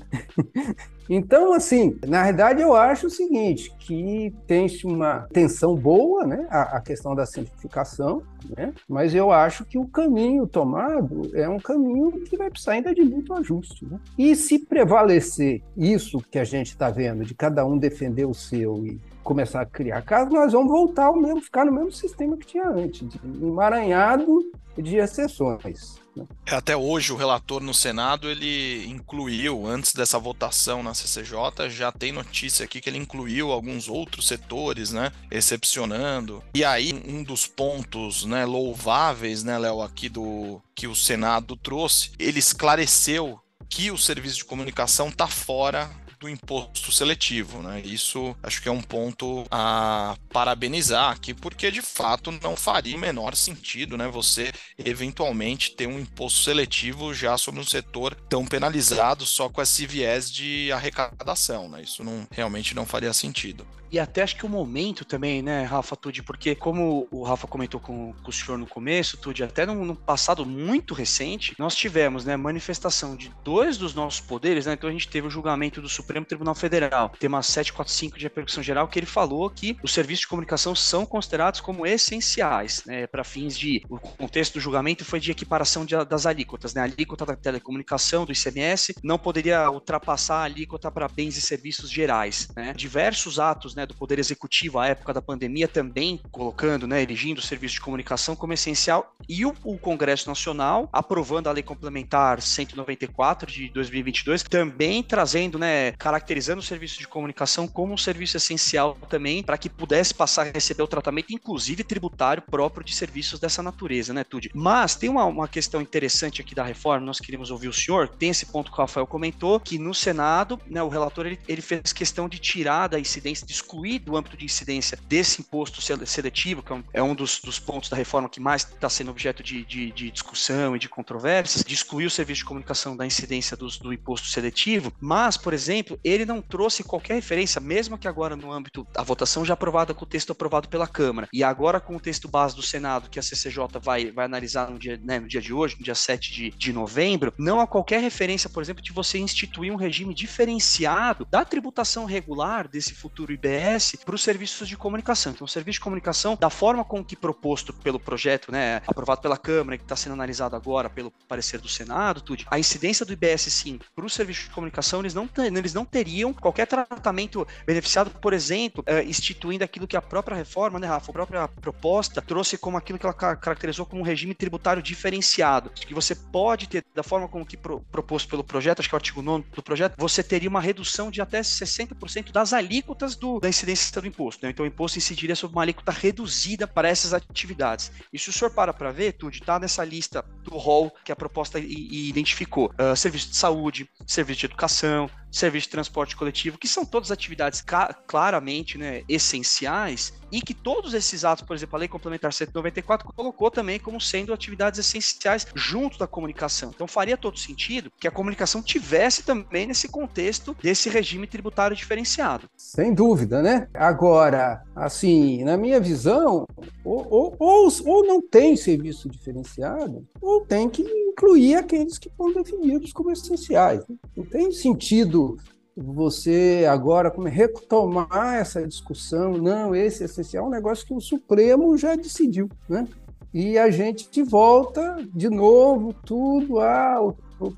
Então, 1.08 1.52
assim, 1.52 1.99
na 2.06 2.23
verdade, 2.23 2.62
eu 2.62 2.75
acho 2.75 3.08
o 3.08 3.11
seguinte, 3.11 3.70
que 3.78 4.34
tem 4.46 4.66
uma 4.84 5.26
tensão 5.32 5.76
boa, 5.76 6.26
né, 6.26 6.46
a, 6.49 6.78
a, 6.78 6.80
questão 6.80 7.14
da 7.14 7.26
simplificação, 7.26 8.23
né, 8.56 8.73
mas 8.88 9.14
eu 9.14 9.30
acho 9.30 9.66
que 9.66 9.76
o 9.76 9.87
caminho 9.87 10.46
tomado 10.46 11.30
é 11.34 11.46
um 11.46 11.58
caminho 11.58 12.11
que 12.23 12.37
vai 12.37 12.50
precisar 12.50 12.73
ainda 12.73 12.94
de 12.94 13.02
muito 13.02 13.34
ajuste. 13.34 13.84
Né? 13.84 14.00
E 14.16 14.34
se 14.34 14.58
prevalecer 14.58 15.62
isso 15.76 16.23
que 16.30 16.38
a 16.38 16.44
gente 16.44 16.68
está 16.68 16.88
vendo, 16.88 17.23
de 17.23 17.34
cada 17.34 17.66
um 17.66 17.76
defender 17.76 18.25
o 18.25 18.32
seu 18.32 18.87
e 18.87 18.99
começar 19.25 19.62
a 19.62 19.66
criar 19.66 20.02
casos, 20.02 20.33
nós 20.33 20.52
vamos 20.52 20.71
voltar 20.71 21.07
ao 21.07 21.16
mesmo, 21.16 21.40
ficar 21.40 21.64
no 21.64 21.73
mesmo 21.73 21.90
sistema 21.90 22.37
que 22.37 22.47
tinha 22.47 22.69
antes, 22.69 23.09
emaranhado 23.43 24.45
de 24.76 24.97
exceções. 24.97 25.99
Né? 26.14 26.26
Até 26.49 26.76
hoje 26.76 27.12
o 27.12 27.16
relator 27.16 27.61
no 27.61 27.75
Senado 27.75 28.31
ele 28.31 28.87
incluiu 28.87 29.66
antes 29.66 29.95
dessa 29.95 30.19
votação 30.19 30.83
na 30.83 30.95
CCJ 30.95 31.69
já 31.71 31.90
tem 31.90 32.12
notícia 32.12 32.64
aqui 32.64 32.81
que 32.81 32.88
ele 32.88 32.99
incluiu 32.99 33.50
alguns 33.50 33.88
outros 33.88 34.28
setores, 34.28 34.93
né, 34.93 35.11
excepcionando. 35.31 36.43
E 36.54 36.64
aí 36.64 36.93
um 37.09 37.23
dos 37.23 37.47
pontos, 37.47 38.25
né, 38.25 38.45
louváveis, 38.45 39.43
né, 39.43 39.59
Léo, 39.59 39.83
aqui 39.83 40.09
do 40.09 40.61
que 40.75 40.87
o 40.87 40.95
Senado 40.95 41.57
trouxe, 41.57 42.12
ele 42.19 42.38
esclareceu 42.38 43.40
que 43.69 43.90
o 43.90 43.99
serviço 43.99 44.37
de 44.37 44.45
comunicação 44.45 45.09
está 45.09 45.26
fora 45.26 45.90
do 46.25 46.28
imposto 46.28 46.90
seletivo, 46.90 47.62
né? 47.62 47.83
Isso 47.85 48.35
acho 48.43 48.62
que 48.62 48.69
é 48.69 48.73
um 48.73 48.81
ponto 48.81 49.45
a 49.50 50.16
parabenizar 50.31 51.11
aqui, 51.11 51.35
porque 51.35 51.71
de 51.71 51.83
fato 51.83 52.33
não 52.43 52.57
faria 52.57 52.97
o 52.97 53.00
menor 53.00 53.37
sentido, 53.37 53.97
né? 53.99 54.09
Você 54.09 54.50
eventualmente 54.78 55.73
ter 55.73 55.87
um 55.87 56.00
imposto 56.00 56.40
seletivo 56.40 57.12
já 57.12 57.37
sobre 57.37 57.61
um 57.61 57.64
setor 57.64 58.14
tão 58.14 58.47
penalizado 58.47 59.26
só 59.26 59.50
com 59.50 59.61
esse 59.61 59.87
viés 59.87 60.33
de 60.33 60.73
arrecadação, 60.73 61.69
né? 61.69 61.83
Isso 61.83 62.02
não 62.02 62.26
realmente 62.31 62.75
não 62.75 62.87
faria 62.87 63.12
sentido. 63.12 63.66
E 63.95 63.99
até 64.00 64.25
acho 64.25 64.35
que 64.35 64.45
o 64.45 64.49
momento 64.49 65.04
também, 65.04 65.40
né, 65.40 65.62
Rafa, 65.62 65.95
Tude, 65.95 66.21
porque 66.21 66.52
como 66.57 67.07
o 67.12 67.23
Rafa 67.23 67.47
comentou 67.47 67.78
com, 67.78 68.12
com 68.12 68.28
o 68.28 68.33
senhor 68.33 68.59
no 68.59 68.66
começo, 68.66 69.16
Tude, 69.16 69.45
até 69.45 69.64
no, 69.64 69.85
no, 69.85 69.95
passado 69.95 70.45
muito 70.45 70.95
recente, 70.95 71.54
nós 71.61 71.76
tivemos, 71.76 72.25
né, 72.25 72.37
manifestação 72.37 73.14
de 73.14 73.31
dois 73.45 73.78
dos 73.78 73.95
nossos 73.95 74.21
poderes, 74.21 74.66
né, 74.66 74.73
então 74.73 74.90
a 74.90 74.93
gente 74.93 75.07
teve 75.07 75.28
o 75.28 75.31
julgamento 75.31 75.81
do 75.81 75.88
Supremo 75.88 76.13
Tribunal 76.23 76.54
Federal, 76.54 77.09
tema 77.18 77.42
745 77.42 78.18
de 78.18 78.25
repercussão 78.25 78.62
geral, 78.62 78.87
que 78.87 78.99
ele 78.99 79.06
falou 79.06 79.49
que 79.50 79.76
os 79.83 79.92
serviços 79.92 80.21
de 80.21 80.28
comunicação 80.28 80.75
são 80.75 81.06
considerados 81.06 81.61
como 81.61 81.87
essenciais, 81.87 82.83
né, 82.87 83.06
para 83.06 83.25
fins 83.25 83.59
de, 83.59 83.83
o 83.88 83.99
contexto 83.99 84.54
do 84.54 84.61
julgamento 84.61 85.04
foi 85.04 85.18
de 85.18 85.30
equiparação 85.30 85.85
de, 85.85 85.97
das 86.04 86.26
alíquotas, 86.26 86.75
né, 86.75 86.83
a 86.83 86.85
alíquota 86.85 87.25
da 87.25 87.35
telecomunicação, 87.35 88.25
do 88.25 88.33
ICMS, 88.33 88.94
não 89.02 89.18
poderia 89.18 89.71
ultrapassar 89.71 90.37
a 90.37 90.44
alíquota 90.44 90.90
para 90.90 91.09
bens 91.09 91.37
e 91.37 91.40
serviços 91.40 91.90
gerais, 91.90 92.49
né, 92.54 92.73
diversos 92.75 93.38
atos, 93.38 93.75
né, 93.75 93.87
do 93.87 93.94
Poder 93.94 94.18
Executivo 94.18 94.78
à 94.78 94.87
época 94.87 95.12
da 95.12 95.23
pandemia 95.23 95.66
também 95.66 96.21
colocando, 96.30 96.87
né, 96.87 97.02
erigindo 97.02 97.40
o 97.40 97.44
serviço 97.44 97.75
de 97.75 97.80
comunicação 97.80 98.37
como 98.37 98.52
essencial 98.52 99.14
e 99.28 99.47
o, 99.47 99.54
o 99.64 99.78
Congresso 99.78 100.28
Nacional 100.28 100.88
aprovando 100.92 101.49
a 101.49 101.52
Lei 101.52 101.62
Complementar 101.62 102.40
194 102.40 103.50
de 103.50 103.68
2022 103.71 104.42
também 104.42 105.02
trazendo, 105.02 105.59
né, 105.59 105.93
caracterizando 105.98 106.60
o 106.60 106.62
serviço 106.62 106.98
de 106.98 107.08
comunicação 107.08 107.66
como 107.66 107.92
um 107.92 107.96
serviço 107.96 108.36
essencial 108.36 108.96
também 109.08 109.42
para 109.42 109.58
que 109.58 109.68
pudesse 109.68 110.14
passar 110.14 110.46
a 110.46 110.50
receber 110.50 110.82
o 110.82 110.86
tratamento, 110.86 111.32
inclusive 111.32 111.84
tributário 111.84 112.42
próprio 112.42 112.84
de 112.84 112.94
serviços 112.94 113.40
dessa 113.40 113.62
natureza, 113.62 114.12
né, 114.12 114.24
Tude? 114.24 114.50
Mas 114.54 114.94
tem 114.94 115.08
uma, 115.08 115.24
uma 115.24 115.48
questão 115.48 115.80
interessante 115.80 116.40
aqui 116.40 116.54
da 116.54 116.64
reforma, 116.64 117.06
nós 117.06 117.20
queríamos 117.20 117.50
ouvir 117.50 117.68
o 117.68 117.72
senhor, 117.72 118.08
tem 118.08 118.30
esse 118.30 118.46
ponto 118.46 118.70
que 118.70 118.78
o 118.78 118.80
Rafael 118.80 119.06
comentou, 119.06 119.60
que 119.60 119.78
no 119.78 119.94
Senado, 119.94 120.60
né, 120.66 120.82
o 120.82 120.88
relator 120.88 121.26
ele, 121.26 121.38
ele 121.48 121.62
fez 121.62 121.92
questão 121.92 122.28
de 122.28 122.38
tirar 122.38 122.88
da 122.88 122.98
incidência, 122.98 123.46
de 123.46 123.52
excluir 123.52 123.98
do 123.98 124.16
âmbito 124.16 124.36
de 124.36 124.44
incidência 124.44 124.98
desse 125.06 125.40
imposto 125.40 125.80
seletivo, 126.06 126.62
que 126.62 126.72
é 126.92 127.02
um 127.02 127.12
é 127.12 127.14
dos, 127.14 127.40
dos 127.40 127.58
pontos 127.58 127.88
da 127.88 127.96
reforma 127.96 128.28
que 128.28 128.40
mais 128.40 128.62
está 128.62 128.88
sendo 128.88 129.10
objeto 129.10 129.42
de, 129.42 129.64
de, 129.64 129.90
de, 129.92 130.10
discussão 130.10 130.74
e 130.74 130.78
de 130.78 130.88
controvérsias, 130.88 131.64
de 131.64 131.74
excluir 131.74 132.06
o 132.06 132.10
serviço 132.10 132.38
de 132.38 132.44
comunicação 132.44 132.96
da 132.96 133.06
incidência 133.06 133.56
do, 133.56 133.66
do 133.66 133.92
imposto 133.92 134.28
seletivo, 134.28 134.92
mas, 135.00 135.36
por 135.36 135.52
exemplo, 135.52 135.84
ele 136.03 136.25
não 136.25 136.41
trouxe 136.41 136.83
qualquer 136.83 137.14
referência, 137.14 137.61
mesmo 137.61 137.99
que 137.99 138.09
agora 138.09 138.37
no 138.37 138.53
âmbito 138.53 138.87
da 138.93 139.03
votação 139.03 139.45
já 139.45 139.55
aprovada 139.55 139.95
com 139.95 140.05
o 140.05 140.09
texto 140.09 140.33
aprovado 140.33 140.69
pela 140.69 140.87
Câmara, 140.87 141.29
e 141.33 141.43
agora 141.43 141.81
com 141.81 141.97
o 141.97 142.00
texto 142.00 142.29
base 142.29 142.55
do 142.55 142.62
Senado, 142.62 143.11
que 143.11 143.19
a 143.19 143.23
CCJ 143.23 143.79
vai, 143.81 144.11
vai 144.11 144.25
analisar 144.25 144.71
no 144.71 144.79
dia, 144.79 145.00
né, 145.03 145.21
no 145.21 145.29
dia 145.29 145.41
de 145.41 145.53
hoje, 145.53 145.76
no 145.79 145.85
dia 145.85 145.95
7 145.95 146.33
de, 146.33 146.50
de 146.50 146.73
novembro, 146.73 147.33
não 147.38 147.61
há 147.61 147.67
qualquer 147.67 148.00
referência, 148.00 148.49
por 148.49 148.62
exemplo, 148.62 148.83
de 148.83 148.93
você 148.93 149.19
instituir 149.19 149.73
um 149.73 149.76
regime 149.76 150.14
diferenciado 150.14 151.26
da 151.31 151.45
tributação 151.45 152.05
regular 152.05 152.69
desse 152.69 152.95
futuro 152.95 153.33
IBS 153.33 153.97
para 154.05 154.14
os 154.14 154.23
serviços 154.23 154.69
de 154.69 154.76
comunicação. 154.76 155.33
Então, 155.33 155.45
o 155.45 155.49
serviço 155.49 155.79
de 155.79 155.85
comunicação, 155.85 156.37
da 156.37 156.50
forma 156.50 156.85
com 156.85 157.05
que 157.05 157.17
proposto 157.17 157.73
pelo 157.73 157.99
projeto, 158.00 158.50
né, 158.50 158.81
aprovado 158.87 159.21
pela 159.21 159.37
Câmara, 159.37 159.76
que 159.76 159.85
está 159.85 159.97
sendo 159.97 160.12
analisado 160.12 160.57
agora 160.57 160.88
pelo 160.88 161.11
parecer 161.29 161.61
do 161.61 161.69
Senado, 161.69 162.21
tudo, 162.21 162.45
a 162.50 162.59
incidência 162.59 163.05
do 163.05 163.12
IBS, 163.12 163.43
sim, 163.53 163.79
para 163.95 164.05
o 164.05 164.11
serviço 164.11 164.45
de 164.45 164.50
comunicação, 164.50 165.00
eles 165.00 165.14
não, 165.14 165.29
eles 165.38 165.74
não 165.75 165.85
teriam 165.85 166.33
qualquer 166.33 166.66
tratamento 166.66 167.47
beneficiado, 167.66 168.11
por 168.11 168.33
exemplo, 168.33 168.85
uh, 168.88 169.07
instituindo 169.09 169.64
aquilo 169.64 169.87
que 169.87 169.97
a 169.97 170.02
própria 170.02 170.37
reforma, 170.37 170.78
né, 170.78 170.87
Rafa, 170.87 171.11
a 171.11 171.12
própria 171.12 171.49
proposta 171.49 172.23
trouxe 172.23 172.57
como 172.57 172.76
aquilo 172.76 172.99
que 172.99 173.07
ela 173.07 173.14
caracterizou 173.14 173.85
como 173.85 174.02
um 174.02 174.04
regime 174.04 174.35
tributário 174.35 174.83
diferenciado, 174.83 175.71
que 175.71 175.95
você 175.95 176.14
pode 176.14 176.69
ter, 176.69 176.85
da 176.95 177.02
forma 177.02 177.28
como 177.28 177.45
que 177.45 177.57
pro, 177.57 177.81
proposto 177.90 178.28
pelo 178.28 178.45
projeto, 178.45 178.81
acho 178.81 178.88
que 178.88 178.95
é 178.95 178.97
o 178.97 178.99
artigo 178.99 179.23
9 179.23 179.45
do 179.54 179.62
projeto, 179.62 179.95
você 179.99 180.23
teria 180.23 180.49
uma 180.49 180.61
redução 180.61 181.11
de 181.11 181.21
até 181.21 181.40
60% 181.40 182.33
das 182.33 182.52
alíquotas 182.52 183.16
do, 183.16 183.40
da 183.40 183.49
incidência 183.49 184.00
do 184.00 184.07
imposto. 184.07 184.45
Né? 184.45 184.50
Então, 184.50 184.64
o 184.64 184.69
imposto 184.69 184.99
incidiria 184.99 185.37
sobre 185.37 185.57
uma 185.57 185.62
alíquota 185.62 185.93
reduzida 185.93 186.66
para 186.66 186.88
essas 186.88 187.12
atividades. 187.12 187.93
E 188.12 188.19
se 188.19 188.31
o 188.31 188.33
senhor 188.33 188.50
para 188.50 188.73
para 188.73 188.90
ver, 188.90 189.12
Tude, 189.12 189.40
está 189.40 189.59
nessa 189.59 189.85
lista 189.85 190.25
do 190.43 190.57
rol 190.57 190.93
que 191.04 191.12
a 191.12 191.16
proposta 191.16 191.59
identificou. 191.59 192.73
Uh, 192.78 192.97
serviço 192.97 193.31
de 193.31 193.37
saúde, 193.37 193.88
serviço 194.07 194.40
de 194.40 194.47
educação, 194.47 195.11
serviço 195.35 195.66
de 195.66 195.73
transporte 195.73 196.16
coletivo, 196.16 196.59
que 196.59 196.68
são 196.68 196.85
todas 196.85 197.11
atividades 197.11 197.62
claramente 198.07 198.79
né, 198.79 199.03
essenciais 199.09 200.12
e 200.31 200.40
que 200.40 200.55
todos 200.55 200.94
esses 200.94 201.25
atos, 201.25 201.44
por 201.44 201.55
exemplo, 201.55 201.77
a 201.77 201.79
Lei 201.81 201.88
Complementar 201.88 202.33
194 202.33 203.12
colocou 203.12 203.51
também 203.51 203.79
como 203.79 204.01
sendo 204.01 204.33
atividades 204.33 204.81
essenciais 204.81 205.47
junto 205.55 205.99
da 205.99 206.07
comunicação. 206.07 206.73
Então 206.75 206.87
faria 206.87 207.16
todo 207.16 207.38
sentido 207.38 207.90
que 207.99 208.09
a 208.09 208.11
comunicação 208.11 208.62
tivesse 208.62 209.23
também 209.23 209.66
nesse 209.66 209.88
contexto 209.88 210.57
desse 210.62 210.88
regime 210.88 211.27
tributário 211.27 211.77
diferenciado. 211.77 212.49
Sem 212.57 212.92
dúvida, 212.92 213.42
né? 213.42 213.68
Agora, 213.75 214.62
assim, 214.75 215.44
na 215.44 215.57
minha 215.57 215.81
visão, 215.81 216.47
ou, 216.85 217.07
ou, 217.09 217.37
ou, 217.38 217.68
ou 217.87 218.07
não 218.07 218.20
tem 218.20 218.57
serviço 218.57 219.09
diferenciado, 219.09 220.07
ou 220.20 220.44
tem 220.44 220.68
que 220.68 220.83
incluir 221.14 221.55
aqueles 221.55 221.96
que 221.96 222.11
foram 222.11 222.42
definidos 222.42 222.92
como 222.92 223.11
essenciais. 223.11 223.85
Não 224.16 224.24
tem 224.24 224.50
sentido 224.50 225.38
você 225.77 226.66
agora 226.68 227.11
como 227.11 227.29
retomar 227.29 228.35
essa 228.35 228.66
discussão, 228.66 229.33
não, 229.38 229.74
esse 229.74 230.03
é 230.03 230.07
essencial, 230.07 230.44
é 230.44 230.48
um 230.48 230.50
negócio 230.50 230.87
que 230.87 230.94
o 230.94 231.00
Supremo 231.00 231.77
já 231.77 231.96
decidiu, 231.96 232.48
né? 232.68 232.87
E 233.33 233.59
a 233.59 233.68
gente 233.68 234.22
volta 234.22 234.96
de 235.12 235.29
novo 235.29 235.92
tudo 235.92 236.61
a 236.61 237.12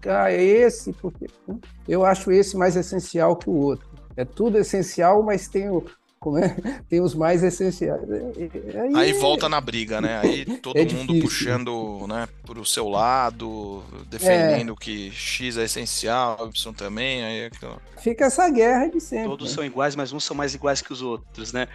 ah, 0.09 0.33
é 0.33 0.43
esse, 0.43 0.93
porque 0.95 1.27
né? 1.47 1.59
eu 1.87 2.05
acho 2.05 2.33
esse 2.33 2.57
mais 2.57 2.77
essencial 2.77 3.37
que 3.37 3.51
o 3.51 3.55
outro. 3.55 3.87
É 4.17 4.25
tudo 4.25 4.57
essencial, 4.57 5.23
mas 5.23 5.49
tem 5.49 5.69
o, 5.69 5.85
como 6.27 6.39
é? 6.39 6.57
Tem 6.91 7.01
os 7.01 7.15
mais 7.15 7.45
essenciais. 7.45 8.03
É, 8.11 8.81
aí, 8.81 8.97
aí 8.97 9.13
volta 9.13 9.49
na 9.49 9.61
briga, 9.61 10.01
né? 10.01 10.19
Aí 10.19 10.45
todo 10.59 10.77
é 10.77 10.85
mundo 10.85 11.13
difícil. 11.13 11.23
puxando 11.23 12.05
né, 12.09 12.27
para 12.45 12.59
o 12.59 12.67
seu 12.67 12.89
lado, 12.89 13.85
defendendo 14.11 14.73
é. 14.73 14.77
que 14.77 15.13
X 15.13 15.57
é 15.57 15.63
essencial, 15.63 16.49
Y 16.49 16.73
também. 16.73 17.23
Aí... 17.25 17.39
É 17.43 17.51
Fica 17.99 18.25
essa 18.25 18.49
guerra 18.51 18.89
de 18.89 19.01
sempre. 19.01 19.29
Todos 19.29 19.51
né? 19.51 19.55
são 19.55 19.65
iguais, 19.65 19.95
mas 19.95 20.13
uns 20.13 20.25
são 20.25 20.37
mais 20.37 20.53
iguais 20.53 20.83
que 20.83 20.93
os 20.93 21.01
outros, 21.01 21.53
né? 21.53 21.69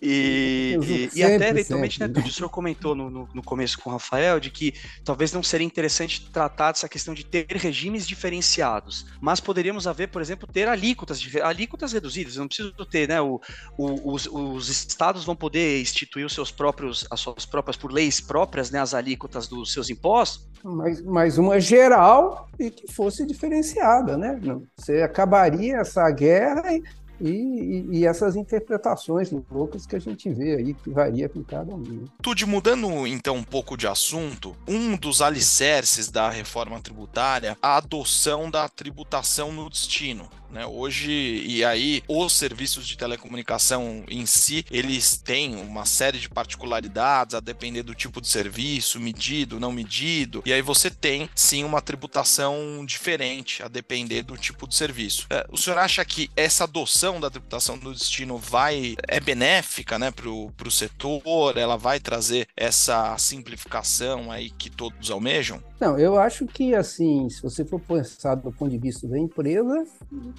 E, 0.00 0.78
e, 1.12 1.18
e, 1.18 1.24
até 1.24 1.48
eventualmente, 1.48 1.98
né, 1.98 2.08
o 2.24 2.30
senhor 2.30 2.48
comentou 2.48 2.94
no, 2.94 3.10
no, 3.10 3.28
no, 3.34 3.42
começo 3.42 3.78
com 3.80 3.90
o 3.90 3.92
Rafael 3.92 4.38
de 4.38 4.48
que 4.48 4.72
talvez 5.04 5.32
não 5.32 5.42
seria 5.42 5.66
interessante 5.66 6.30
tratar 6.30 6.70
dessa 6.70 6.88
questão 6.88 7.12
de 7.12 7.24
ter 7.24 7.46
regimes 7.50 8.06
diferenciados, 8.06 9.06
mas 9.20 9.40
poderíamos 9.40 9.88
haver, 9.88 10.08
por 10.08 10.22
exemplo, 10.22 10.46
ter 10.46 10.68
alíquotas, 10.68 11.20
alíquotas 11.42 11.92
reduzidas. 11.92 12.36
Eu 12.36 12.40
não 12.40 12.48
preciso 12.48 12.72
ter, 12.86 13.08
né? 13.08 13.20
O, 13.20 13.40
o, 13.76 14.12
os, 14.12 14.26
os, 14.26 14.68
estados 14.68 15.24
vão 15.24 15.34
poder 15.34 15.80
instituir 15.80 16.24
os 16.24 16.32
seus 16.32 16.52
próprios, 16.52 17.04
as 17.10 17.18
suas 17.18 17.44
próprias, 17.44 17.76
por 17.76 17.90
leis 17.90 18.20
próprias, 18.20 18.70
né, 18.70 18.80
as 18.80 18.94
alíquotas 18.94 19.48
dos 19.48 19.72
seus 19.72 19.90
impostos. 19.90 20.46
Mas, 20.62 21.02
mas 21.02 21.38
uma 21.38 21.58
geral 21.58 22.48
e 22.58 22.70
que 22.70 22.92
fosse 22.92 23.26
diferenciada, 23.26 24.16
né? 24.16 24.38
Você 24.76 25.02
acabaria 25.02 25.78
essa 25.78 26.08
guerra 26.10 26.72
e 26.72 26.82
e, 27.20 27.86
e, 27.90 28.06
essas 28.06 28.36
interpretações 28.36 29.30
loucas 29.50 29.86
que 29.86 29.96
a 29.96 29.98
gente 29.98 30.30
vê 30.30 30.56
aí, 30.56 30.74
que 30.74 30.90
varia 30.90 31.28
com 31.28 31.42
cada 31.42 31.74
um. 31.74 31.78
Né? 31.78 32.08
Tude, 32.22 32.46
mudando 32.46 33.06
então 33.06 33.36
um 33.36 33.44
pouco 33.44 33.76
de 33.76 33.86
assunto, 33.86 34.56
um 34.66 34.96
dos 34.96 35.20
alicerces 35.20 36.10
da 36.10 36.30
reforma 36.30 36.80
tributária, 36.80 37.56
a 37.60 37.76
adoção 37.76 38.50
da 38.50 38.68
tributação 38.68 39.52
no 39.52 39.68
destino. 39.68 40.28
Né? 40.50 40.64
Hoje, 40.66 41.12
e 41.46 41.64
aí, 41.64 42.02
os 42.08 42.32
serviços 42.32 42.86
de 42.86 42.96
telecomunicação 42.96 44.04
em 44.08 44.24
si, 44.24 44.64
eles 44.70 45.16
têm 45.16 45.56
uma 45.56 45.84
série 45.84 46.18
de 46.18 46.28
particularidades 46.28 47.34
a 47.34 47.40
depender 47.40 47.82
do 47.82 47.94
tipo 47.94 48.20
de 48.20 48.28
serviço, 48.28 48.98
medido, 48.98 49.60
não 49.60 49.70
medido, 49.70 50.42
e 50.46 50.52
aí 50.52 50.62
você 50.62 50.90
tem 50.90 51.28
sim 51.34 51.64
uma 51.64 51.80
tributação 51.80 52.84
diferente 52.86 53.62
a 53.62 53.68
depender 53.68 54.22
do 54.22 54.36
tipo 54.36 54.66
de 54.66 54.74
serviço. 54.74 55.26
É, 55.30 55.46
o 55.50 55.56
senhor 55.56 55.78
acha 55.78 56.04
que 56.04 56.30
essa 56.34 56.64
adoção 56.64 57.07
evolução 57.08 57.20
da 57.20 57.30
tributação 57.30 57.78
do 57.78 57.92
destino 57.92 58.36
vai 58.36 58.94
é 59.06 59.18
benéfica 59.18 59.98
né, 59.98 60.10
para 60.10 60.28
o 60.28 60.70
setor? 60.70 61.56
Ela 61.56 61.76
vai 61.76 61.98
trazer 61.98 62.46
essa 62.56 63.16
simplificação 63.18 64.30
aí 64.30 64.50
que 64.50 64.70
todos 64.70 65.10
almejam? 65.10 65.60
Não, 65.80 65.98
eu 65.98 66.18
acho 66.18 66.46
que, 66.46 66.74
assim, 66.74 67.28
se 67.30 67.40
você 67.40 67.64
for 67.64 67.80
pensar 67.80 68.34
do 68.34 68.52
ponto 68.52 68.70
de 68.70 68.78
vista 68.78 69.06
da 69.06 69.18
empresa, 69.18 69.86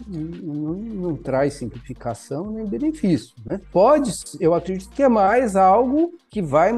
não, 0.08 0.74
não 0.74 1.16
traz 1.16 1.54
simplificação 1.56 2.52
nem 2.52 2.66
benefício. 2.66 3.34
Né? 3.46 3.60
Pode, 3.72 4.12
eu 4.40 4.54
acredito 4.54 4.90
que 4.90 5.02
é 5.02 5.10
mais 5.10 5.56
algo 5.56 6.14
que 6.30 6.42
vai, 6.42 6.72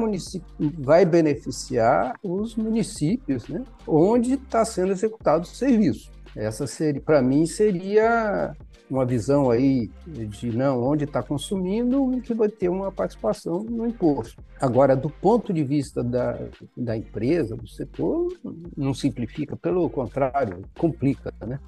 vai 0.78 1.04
beneficiar 1.04 2.14
os 2.22 2.54
municípios, 2.54 3.48
né? 3.48 3.62
onde 3.86 4.34
está 4.34 4.64
sendo 4.64 4.92
executado 4.92 5.44
o 5.44 5.46
serviço. 5.46 6.10
Essa 6.34 6.66
seria, 6.66 7.00
para 7.00 7.20
mim, 7.20 7.44
seria 7.44 8.54
uma 8.92 9.06
visão 9.06 9.50
aí 9.50 9.90
de 10.06 10.54
não 10.54 10.82
onde 10.82 11.04
está 11.04 11.22
consumindo 11.22 12.12
e 12.12 12.20
que 12.20 12.34
vai 12.34 12.50
ter 12.50 12.68
uma 12.68 12.92
participação 12.92 13.64
no 13.64 13.86
imposto. 13.86 14.42
Agora, 14.60 14.94
do 14.94 15.08
ponto 15.08 15.50
de 15.50 15.64
vista 15.64 16.04
da, 16.04 16.38
da 16.76 16.94
empresa, 16.94 17.56
do 17.56 17.66
setor, 17.66 18.28
não 18.76 18.92
simplifica, 18.92 19.56
pelo 19.56 19.88
contrário, 19.88 20.62
complica, 20.78 21.32
né? 21.46 21.58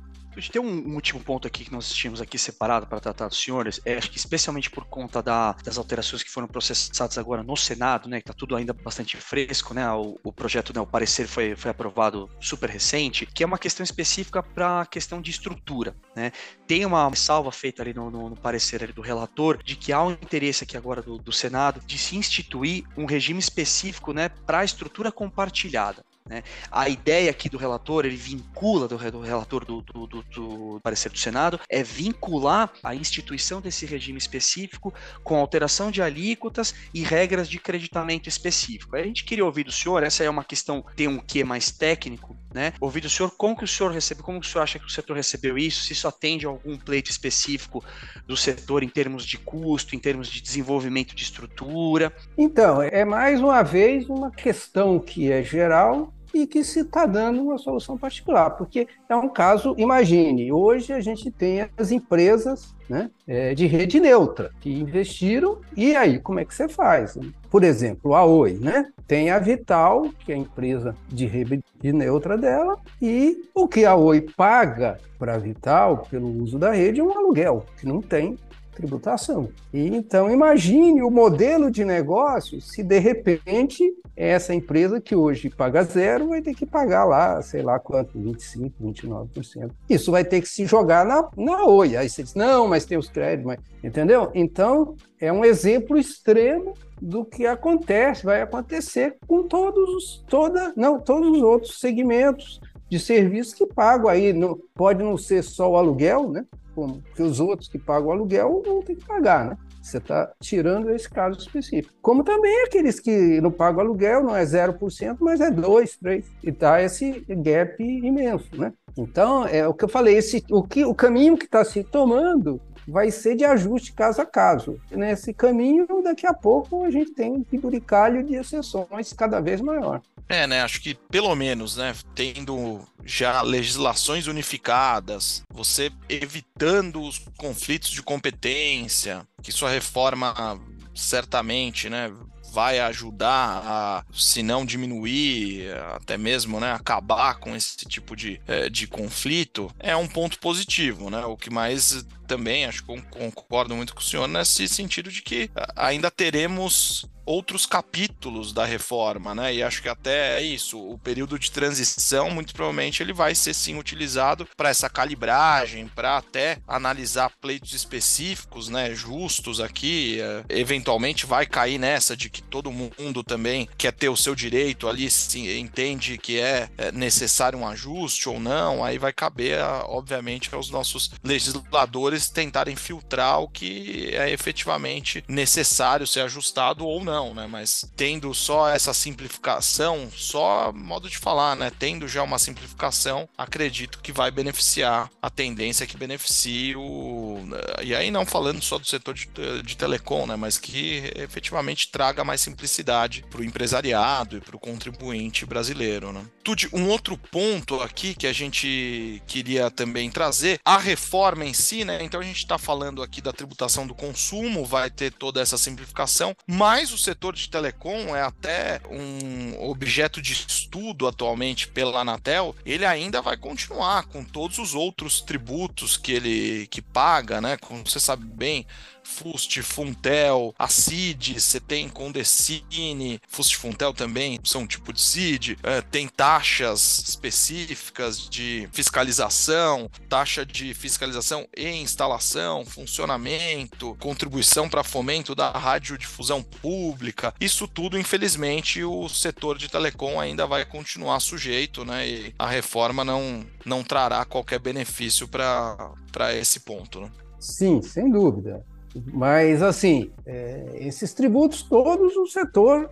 Tem 0.50 0.60
um, 0.60 0.88
um, 0.88 0.94
último 0.94 1.20
ponto 1.20 1.46
aqui 1.46 1.64
que 1.64 1.72
nós 1.72 1.92
tínhamos 1.92 2.20
aqui 2.20 2.38
separado 2.38 2.86
para 2.86 3.00
tratar 3.00 3.28
dos 3.28 3.40
senhores, 3.40 3.80
é, 3.84 3.96
acho 3.96 4.10
que 4.10 4.18
especialmente 4.18 4.70
por 4.70 4.84
conta 4.84 5.22
da, 5.22 5.52
das 5.64 5.78
alterações 5.78 6.22
que 6.22 6.30
foram 6.30 6.48
processadas 6.48 7.18
agora 7.18 7.42
no 7.42 7.56
Senado, 7.56 8.08
né, 8.08 8.18
que 8.18 8.24
está 8.24 8.34
tudo 8.34 8.56
ainda 8.56 8.72
bastante 8.72 9.16
fresco, 9.16 9.72
né, 9.74 9.88
o, 9.92 10.18
o, 10.24 10.32
projeto, 10.32 10.74
né, 10.74 10.80
o 10.80 10.86
parecer 10.86 11.26
foi, 11.26 11.54
foi 11.54 11.70
aprovado 11.70 12.28
super 12.40 12.68
recente, 12.68 13.26
que 13.26 13.42
é 13.42 13.46
uma 13.46 13.58
questão 13.58 13.84
específica 13.84 14.42
para 14.42 14.80
a 14.82 14.86
questão 14.86 15.20
de 15.20 15.30
estrutura, 15.30 15.94
né. 16.14 16.32
Tem 16.66 16.84
uma 16.84 17.14
salva 17.14 17.52
feita 17.52 17.82
ali 17.82 17.94
no, 17.94 18.10
no, 18.10 18.30
no 18.30 18.36
parecer 18.36 18.82
ali 18.82 18.92
do 18.92 19.02
relator 19.02 19.62
de 19.62 19.76
que 19.76 19.92
há 19.92 20.02
um 20.02 20.12
interesse 20.12 20.64
aqui 20.64 20.76
agora 20.76 21.00
do, 21.00 21.18
do 21.18 21.32
Senado 21.32 21.80
de 21.86 21.96
se 21.96 22.16
instituir 22.16 22.84
um 22.96 23.04
regime 23.04 23.38
específico, 23.38 24.12
né, 24.12 24.28
para 24.28 24.60
a 24.60 24.64
estrutura 24.64 25.12
compartilhada. 25.12 26.04
Né? 26.26 26.42
A 26.72 26.88
ideia 26.88 27.30
aqui 27.30 27.50
do 27.50 27.58
relator, 27.58 28.06
ele 28.06 28.16
vincula, 28.16 28.88
do, 28.88 28.96
do 28.96 29.20
relator 29.20 29.62
do, 29.62 29.82
do, 29.82 30.06
do, 30.06 30.80
parecer 30.82 31.10
do 31.10 31.18
Senado, 31.18 31.60
é 31.68 31.82
vincular 31.82 32.72
a 32.82 32.94
instituição 32.94 33.60
desse 33.60 33.84
regime 33.84 34.16
específico 34.16 34.94
com 35.22 35.36
alteração 35.36 35.90
de 35.90 36.00
alíquotas 36.00 36.74
e 36.94 37.02
regras 37.02 37.46
de 37.46 37.58
creditamento 37.58 38.26
específico. 38.26 38.96
A 38.96 39.02
gente 39.02 39.22
queria 39.22 39.44
ouvir 39.44 39.64
do 39.64 39.72
senhor, 39.72 40.02
essa 40.02 40.24
é 40.24 40.30
uma 40.30 40.42
questão, 40.42 40.82
tem 40.96 41.06
um 41.06 41.18
quê 41.18 41.44
mais 41.44 41.70
técnico, 41.70 42.34
né? 42.54 42.72
Ouvir 42.80 43.02
do 43.02 43.10
senhor 43.10 43.30
como 43.36 43.54
que 43.54 43.64
o 43.64 43.68
senhor 43.68 43.92
recebe, 43.92 44.22
como 44.22 44.40
que 44.40 44.46
o 44.46 44.50
senhor 44.50 44.62
acha 44.62 44.78
que 44.78 44.86
o 44.86 44.90
setor 44.90 45.16
recebeu 45.16 45.58
isso, 45.58 45.84
se 45.84 45.92
isso 45.92 46.08
atende 46.08 46.46
a 46.46 46.48
algum 46.48 46.78
pleito 46.78 47.10
específico 47.10 47.84
do 48.26 48.34
setor 48.34 48.82
em 48.82 48.88
termos 48.88 49.26
de 49.26 49.36
custo, 49.36 49.94
em 49.94 49.98
termos 49.98 50.28
de 50.28 50.40
desenvolvimento 50.40 51.14
de 51.14 51.22
estrutura. 51.22 52.10
Então, 52.38 52.80
é 52.80 53.04
mais 53.04 53.42
uma 53.42 53.62
vez 53.62 54.08
uma 54.08 54.30
questão 54.30 54.98
que 54.98 55.30
é 55.30 55.42
geral 55.42 56.13
e 56.34 56.46
que 56.46 56.64
se 56.64 56.80
está 56.80 57.06
dando 57.06 57.42
uma 57.42 57.58
solução 57.58 57.96
particular, 57.96 58.50
porque 58.50 58.88
é 59.08 59.14
um 59.14 59.28
caso, 59.28 59.74
imagine, 59.78 60.52
hoje 60.52 60.92
a 60.92 61.00
gente 61.00 61.30
tem 61.30 61.68
as 61.78 61.92
empresas 61.92 62.74
né, 62.88 63.10
é, 63.26 63.54
de 63.54 63.66
rede 63.66 64.00
neutra 64.00 64.50
que 64.60 64.70
investiram, 64.70 65.58
e 65.76 65.94
aí 65.96 66.18
como 66.18 66.40
é 66.40 66.44
que 66.44 66.54
você 66.54 66.68
faz? 66.68 67.16
Por 67.50 67.62
exemplo, 67.62 68.14
a 68.14 68.24
Oi, 68.24 68.58
né? 68.60 68.90
Tem 69.06 69.30
a 69.30 69.38
Vital, 69.38 70.10
que 70.18 70.32
é 70.32 70.34
a 70.34 70.38
empresa 70.38 70.94
de 71.08 71.24
rede 71.24 71.62
neutra 71.82 72.36
dela, 72.36 72.76
e 73.00 73.44
o 73.54 73.68
que 73.68 73.84
a 73.84 73.94
Oi 73.94 74.20
paga 74.36 74.98
para 75.18 75.34
a 75.34 75.38
Vital 75.38 76.06
pelo 76.10 76.28
uso 76.42 76.58
da 76.58 76.72
rede 76.72 77.00
é 77.00 77.04
um 77.04 77.16
aluguel, 77.16 77.64
que 77.78 77.86
não 77.86 78.02
tem 78.02 78.36
tributação. 78.74 79.48
E 79.72 79.86
então 79.88 80.30
imagine 80.30 81.02
o 81.02 81.10
modelo 81.10 81.70
de 81.70 81.84
negócio 81.84 82.60
se 82.60 82.82
de 82.82 82.98
repente 82.98 83.82
essa 84.16 84.54
empresa 84.54 85.00
que 85.00 85.16
hoje 85.16 85.50
paga 85.50 85.82
zero 85.82 86.28
vai 86.28 86.40
ter 86.40 86.54
que 86.54 86.64
pagar 86.64 87.04
lá, 87.04 87.42
sei 87.42 87.62
lá 87.62 87.78
quanto, 87.78 88.18
25%, 88.18 88.72
29%. 88.80 89.70
Isso 89.88 90.10
vai 90.10 90.24
ter 90.24 90.40
que 90.40 90.48
se 90.48 90.66
jogar 90.66 91.04
na, 91.04 91.28
na 91.36 91.64
Oi. 91.64 91.96
Aí 91.96 92.08
você 92.08 92.22
diz, 92.22 92.34
não, 92.34 92.68
mas 92.68 92.84
tem 92.84 92.96
os 92.96 93.08
créditos, 93.08 93.46
mas... 93.46 93.58
entendeu? 93.82 94.30
Então, 94.34 94.94
é 95.20 95.32
um 95.32 95.44
exemplo 95.44 95.98
extremo 95.98 96.74
do 97.00 97.24
que 97.24 97.46
acontece, 97.46 98.24
vai 98.24 98.40
acontecer 98.40 99.16
com 99.26 99.42
todos 99.42 99.88
os, 99.90 100.24
toda, 100.28 100.72
não, 100.76 101.00
todos 101.00 101.36
os 101.36 101.42
outros 101.42 101.80
segmentos 101.80 102.60
de 102.94 103.00
serviços 103.00 103.52
que 103.52 103.66
pagam 103.66 104.08
aí. 104.08 104.32
Não, 104.32 104.56
pode 104.72 105.02
não 105.02 105.18
ser 105.18 105.42
só 105.42 105.68
o 105.68 105.76
aluguel, 105.76 106.30
né? 106.30 106.46
Como 106.76 107.02
os 107.18 107.40
outros 107.40 107.68
que 107.68 107.76
pagam 107.76 108.08
o 108.08 108.12
aluguel 108.12 108.62
vão 108.64 108.82
ter 108.82 108.94
que 108.94 109.04
pagar, 109.04 109.46
né? 109.46 109.56
Você 109.82 109.98
está 109.98 110.32
tirando 110.40 110.90
esse 110.90 111.10
caso 111.10 111.38
específico. 111.38 111.92
Como 112.00 112.22
também 112.22 112.64
aqueles 112.64 113.00
que 113.00 113.40
não 113.40 113.50
pagam 113.50 113.80
aluguel, 113.80 114.22
não 114.22 114.34
é 114.34 114.44
0%, 114.44 115.16
mas 115.20 115.40
é 115.40 115.50
2%, 115.50 115.98
3%. 116.02 116.24
E 116.42 116.50
está 116.50 116.80
esse 116.80 117.24
gap 117.28 117.82
imenso, 117.82 118.48
né? 118.56 118.72
Então, 118.96 119.44
é 119.44 119.66
o 119.66 119.74
que 119.74 119.84
eu 119.84 119.88
falei, 119.88 120.16
esse, 120.16 120.42
o, 120.50 120.62
que, 120.62 120.84
o 120.84 120.94
caminho 120.94 121.36
que 121.36 121.46
está 121.46 121.64
se 121.64 121.82
tomando 121.82 122.60
vai 122.86 123.10
ser 123.10 123.36
de 123.36 123.44
ajuste 123.44 123.92
caso 123.92 124.20
a 124.20 124.26
caso. 124.26 124.80
Nesse 124.90 125.32
caminho, 125.32 125.86
daqui 126.02 126.26
a 126.26 126.34
pouco, 126.34 126.84
a 126.84 126.90
gente 126.90 127.12
tem 127.12 127.32
um 127.32 127.42
penduricalho 127.42 128.22
de 128.22 128.34
exceções 128.34 129.12
cada 129.12 129.40
vez 129.40 129.60
maior. 129.60 130.00
É, 130.28 130.46
né? 130.46 130.62
Acho 130.62 130.80
que 130.80 130.94
pelo 130.94 131.34
menos, 131.34 131.76
né? 131.76 131.94
Tendo 132.14 132.80
já 133.04 133.42
legislações 133.42 134.26
unificadas, 134.26 135.42
você 135.52 135.90
evitando 136.08 137.02
os 137.02 137.18
conflitos 137.36 137.90
de 137.90 138.02
competência, 138.02 139.26
que 139.42 139.52
sua 139.52 139.70
reforma 139.70 140.58
certamente, 140.94 141.90
né? 141.90 142.10
vai 142.54 142.78
ajudar 142.78 143.62
a, 143.66 144.04
se 144.12 144.40
não 144.40 144.64
diminuir, 144.64 145.66
até 145.96 146.16
mesmo 146.16 146.60
né, 146.60 146.72
acabar 146.72 147.34
com 147.40 147.56
esse 147.56 147.78
tipo 147.78 148.14
de, 148.14 148.40
eh, 148.46 148.70
de 148.70 148.86
conflito, 148.86 149.74
é 149.80 149.96
um 149.96 150.06
ponto 150.06 150.38
positivo, 150.38 151.10
né? 151.10 151.26
O 151.26 151.36
que 151.36 151.50
mais 151.50 152.06
também, 152.24 152.64
acho 152.64 152.84
que 152.84 153.02
concordo 153.02 153.74
muito 153.74 153.94
com 153.94 154.00
o 154.00 154.04
senhor 154.04 154.26
nesse 154.26 154.66
sentido 154.68 155.10
de 155.10 155.22
que 155.22 155.50
ainda 155.76 156.10
teremos 156.10 157.06
outros 157.26 157.66
capítulos 157.66 158.52
da 158.52 158.64
reforma, 158.64 159.34
né? 159.34 159.54
E 159.54 159.62
acho 159.62 159.82
que 159.82 159.88
até 159.88 160.38
é 160.38 160.42
isso, 160.42 160.78
o 160.78 160.98
período 160.98 161.38
de 161.38 161.50
transição, 161.50 162.30
muito 162.30 162.52
provavelmente 162.54 163.02
ele 163.02 163.12
vai 163.12 163.34
ser 163.34 163.54
sim 163.54 163.78
utilizado 163.78 164.46
para 164.56 164.68
essa 164.68 164.88
calibragem, 164.88 165.88
para 165.88 166.18
até 166.18 166.58
analisar 166.66 167.32
pleitos 167.40 167.72
específicos, 167.72 168.68
né, 168.68 168.94
justos 168.94 169.60
aqui, 169.60 170.20
é, 170.20 170.44
eventualmente 170.48 171.26
vai 171.26 171.46
cair 171.46 171.78
nessa 171.78 172.16
de 172.16 172.28
que 172.28 172.42
todo 172.42 172.72
mundo 172.72 173.22
também 173.22 173.68
quer 173.76 173.92
ter 173.92 174.08
o 174.08 174.16
seu 174.16 174.34
direito 174.34 174.88
ali, 174.88 175.10
se 175.10 175.58
entende 175.58 176.18
que 176.18 176.38
é, 176.38 176.68
é 176.76 176.92
necessário 176.92 177.58
um 177.58 177.66
ajuste 177.66 178.28
ou 178.28 178.38
não, 178.38 178.84
aí 178.84 178.98
vai 178.98 179.12
caber, 179.12 179.58
obviamente, 179.84 180.54
aos 180.54 180.70
nossos 180.70 181.10
legisladores 181.22 182.13
tentarem 182.28 182.76
filtrar 182.76 183.40
o 183.40 183.48
que 183.48 184.10
é 184.12 184.30
efetivamente 184.30 185.24
necessário 185.28 186.06
ser 186.06 186.20
ajustado 186.20 186.86
ou 186.86 187.02
não, 187.04 187.34
né? 187.34 187.46
Mas 187.46 187.84
tendo 187.96 188.32
só 188.34 188.68
essa 188.68 188.94
simplificação, 188.94 190.10
só 190.14 190.72
modo 190.72 191.08
de 191.08 191.18
falar, 191.18 191.56
né? 191.56 191.70
Tendo 191.78 192.08
já 192.08 192.22
uma 192.22 192.38
simplificação, 192.38 193.28
acredito 193.36 194.00
que 194.00 194.12
vai 194.12 194.30
beneficiar 194.30 195.10
a 195.20 195.30
tendência 195.30 195.86
que 195.86 195.96
beneficie 195.96 196.76
o. 196.76 197.40
E 197.82 197.94
aí 197.94 198.10
não 198.10 198.26
falando 198.26 198.62
só 198.62 198.78
do 198.78 198.86
setor 198.86 199.14
de, 199.14 199.28
de 199.62 199.76
telecom, 199.76 200.26
né? 200.26 200.36
Mas 200.36 200.58
que 200.58 201.12
efetivamente 201.16 201.90
traga 201.90 202.24
mais 202.24 202.40
simplicidade 202.40 203.24
para 203.30 203.40
o 203.40 203.44
empresariado 203.44 204.36
e 204.36 204.40
para 204.40 204.56
o 204.56 204.60
contribuinte 204.60 205.46
brasileiro, 205.46 206.12
né? 206.12 206.24
Um 206.72 206.88
outro 206.88 207.16
ponto 207.16 207.80
aqui 207.80 208.14
que 208.14 208.26
a 208.26 208.32
gente 208.32 209.22
queria 209.26 209.70
também 209.70 210.10
trazer, 210.10 210.60
a 210.64 210.78
reforma 210.78 211.44
em 211.44 211.54
si, 211.54 211.84
né? 211.84 212.03
Então 212.04 212.20
a 212.20 212.24
gente 212.24 212.38
está 212.38 212.58
falando 212.58 213.02
aqui 213.02 213.20
da 213.20 213.32
tributação 213.32 213.86
do 213.86 213.94
consumo, 213.94 214.64
vai 214.64 214.90
ter 214.90 215.12
toda 215.12 215.40
essa 215.40 215.58
simplificação, 215.58 216.34
mas 216.46 216.92
o 216.92 216.98
setor 216.98 217.34
de 217.34 217.48
telecom 217.48 218.14
é 218.14 218.22
até 218.22 218.80
um 218.90 219.68
objeto 219.68 220.20
de 220.20 220.32
estudo 220.32 221.06
atualmente 221.06 221.68
pela 221.68 222.00
Anatel, 222.00 222.54
ele 222.64 222.84
ainda 222.84 223.22
vai 223.22 223.36
continuar 223.36 224.06
com 224.06 224.24
todos 224.24 224.58
os 224.58 224.74
outros 224.74 225.20
tributos 225.20 225.96
que 225.96 226.12
ele 226.12 226.66
que 226.66 226.82
paga, 226.82 227.40
né? 227.40 227.56
Como 227.56 227.84
você 227.84 228.00
sabe 228.00 228.24
bem, 228.24 228.66
Fust, 229.04 229.62
Funtel, 229.62 230.54
a 230.58 230.68
CID, 230.68 231.40
você 231.40 231.60
tem 231.60 231.88
Condecine, 231.88 233.20
Fust 233.28 233.56
Funtel 233.56 233.92
também 233.92 234.40
são 234.44 234.62
um 234.62 234.66
tipo 234.66 234.92
de 234.92 235.00
CID, 235.00 235.58
é, 235.62 235.80
tem 235.80 236.08
taxas 236.08 237.04
específicas 237.06 238.28
de 238.28 238.68
fiscalização, 238.72 239.90
taxa 240.08 240.44
de 240.44 240.74
fiscalização 240.74 241.46
e 241.56 241.68
instalação, 241.68 242.64
funcionamento, 242.64 243.96
contribuição 244.00 244.68
para 244.68 244.82
fomento 244.82 245.34
da 245.34 245.50
radiodifusão 245.50 246.42
pública. 246.42 247.34
Isso 247.40 247.68
tudo, 247.68 247.98
infelizmente, 247.98 248.82
o 248.82 249.08
setor 249.08 249.58
de 249.58 249.68
telecom 249.68 250.18
ainda 250.20 250.46
vai 250.46 250.64
continuar 250.64 251.20
sujeito, 251.20 251.84
né? 251.84 252.08
E 252.08 252.34
a 252.38 252.48
reforma 252.48 253.04
não, 253.04 253.44
não 253.64 253.82
trará 253.82 254.24
qualquer 254.24 254.58
benefício 254.58 255.28
para 255.28 256.34
esse 256.34 256.60
ponto. 256.60 257.00
Né? 257.00 257.10
Sim, 257.38 257.82
sem 257.82 258.10
dúvida. 258.10 258.64
Mas, 259.12 259.62
assim, 259.62 260.10
é, 260.24 260.76
esses 260.80 261.12
tributos 261.12 261.62
todos 261.62 262.16
o 262.16 262.26
setor 262.26 262.90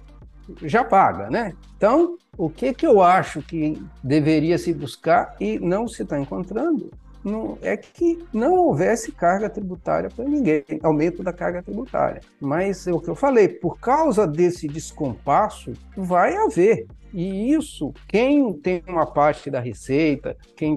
já 0.62 0.85
paga, 0.85 1.31
né? 1.31 1.55
Então, 1.77 2.17
o 2.37 2.49
que, 2.51 2.73
que 2.75 2.87
eu 2.87 3.01
acho 3.03 3.43
que 3.43 3.81
deveria 4.03 4.59
se 4.59 4.73
buscar 4.73 5.37
e 5.41 5.59
não 5.59 5.87
se 5.87 6.03
está 6.03 6.19
encontrando 6.19 6.91
não, 7.25 7.57
é 7.62 7.77
que 7.77 8.19
não 8.33 8.55
houvesse 8.55 9.12
carga 9.12 9.49
tributária 9.49 10.11
para 10.11 10.25
ninguém, 10.25 10.65
aumento 10.83 11.23
da 11.23 11.33
carga 11.33 11.62
tributária. 11.62 12.21
Mas 12.41 12.87
é 12.87 12.93
o 12.93 13.01
que 13.01 13.09
eu 13.09 13.15
falei, 13.15 13.49
por 13.49 13.79
causa 13.79 14.27
desse 14.27 14.67
descompasso, 14.67 15.73
vai 15.97 16.37
haver. 16.37 16.87
E 17.12 17.53
isso, 17.53 17.93
quem 18.09 18.53
tem 18.55 18.83
uma 18.88 19.07
parte 19.07 19.51
da 19.51 19.61
receita, 19.61 20.37
quem 20.57 20.77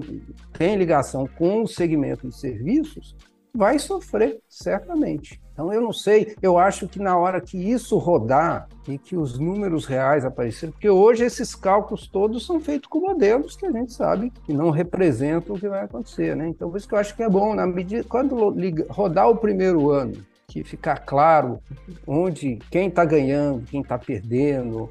tem 0.52 0.76
ligação 0.76 1.26
com 1.26 1.62
o 1.62 1.66
segmento 1.66 2.28
de 2.28 2.38
serviços, 2.38 3.16
vai 3.56 3.78
sofrer, 3.78 4.38
certamente. 4.48 5.40
Então, 5.52 5.72
eu 5.72 5.80
não 5.80 5.92
sei, 5.92 6.36
eu 6.42 6.58
acho 6.58 6.86
que 6.86 6.98
na 6.98 7.16
hora 7.16 7.40
que 7.40 7.56
isso 7.56 7.96
rodar 7.96 8.68
e 8.86 8.98
que 8.98 9.16
os 9.16 9.38
números 9.38 9.86
reais 9.86 10.22
aparecerem, 10.22 10.70
porque 10.70 10.90
hoje 10.90 11.24
esses 11.24 11.54
cálculos 11.54 12.06
todos 12.06 12.44
são 12.44 12.60
feitos 12.60 12.88
com 12.90 13.00
modelos 13.00 13.56
que 13.56 13.64
a 13.64 13.72
gente 13.72 13.92
sabe 13.92 14.30
que 14.44 14.52
não 14.52 14.68
representam 14.68 15.56
o 15.56 15.58
que 15.58 15.66
vai 15.66 15.84
acontecer, 15.84 16.36
né? 16.36 16.46
Então, 16.48 16.70
por 16.70 16.76
isso 16.76 16.86
que 16.86 16.94
eu 16.94 16.98
acho 16.98 17.16
que 17.16 17.22
é 17.22 17.28
bom, 17.28 17.54
na 17.54 17.66
medida, 17.66 18.04
quando 18.04 18.54
rodar 18.90 19.30
o 19.30 19.36
primeiro 19.36 19.90
ano, 19.90 20.14
que 20.46 20.62
ficar 20.62 20.98
claro 20.98 21.58
onde 22.06 22.58
quem 22.70 22.88
está 22.88 23.04
ganhando, 23.04 23.64
quem 23.66 23.80
está 23.80 23.98
perdendo, 23.98 24.90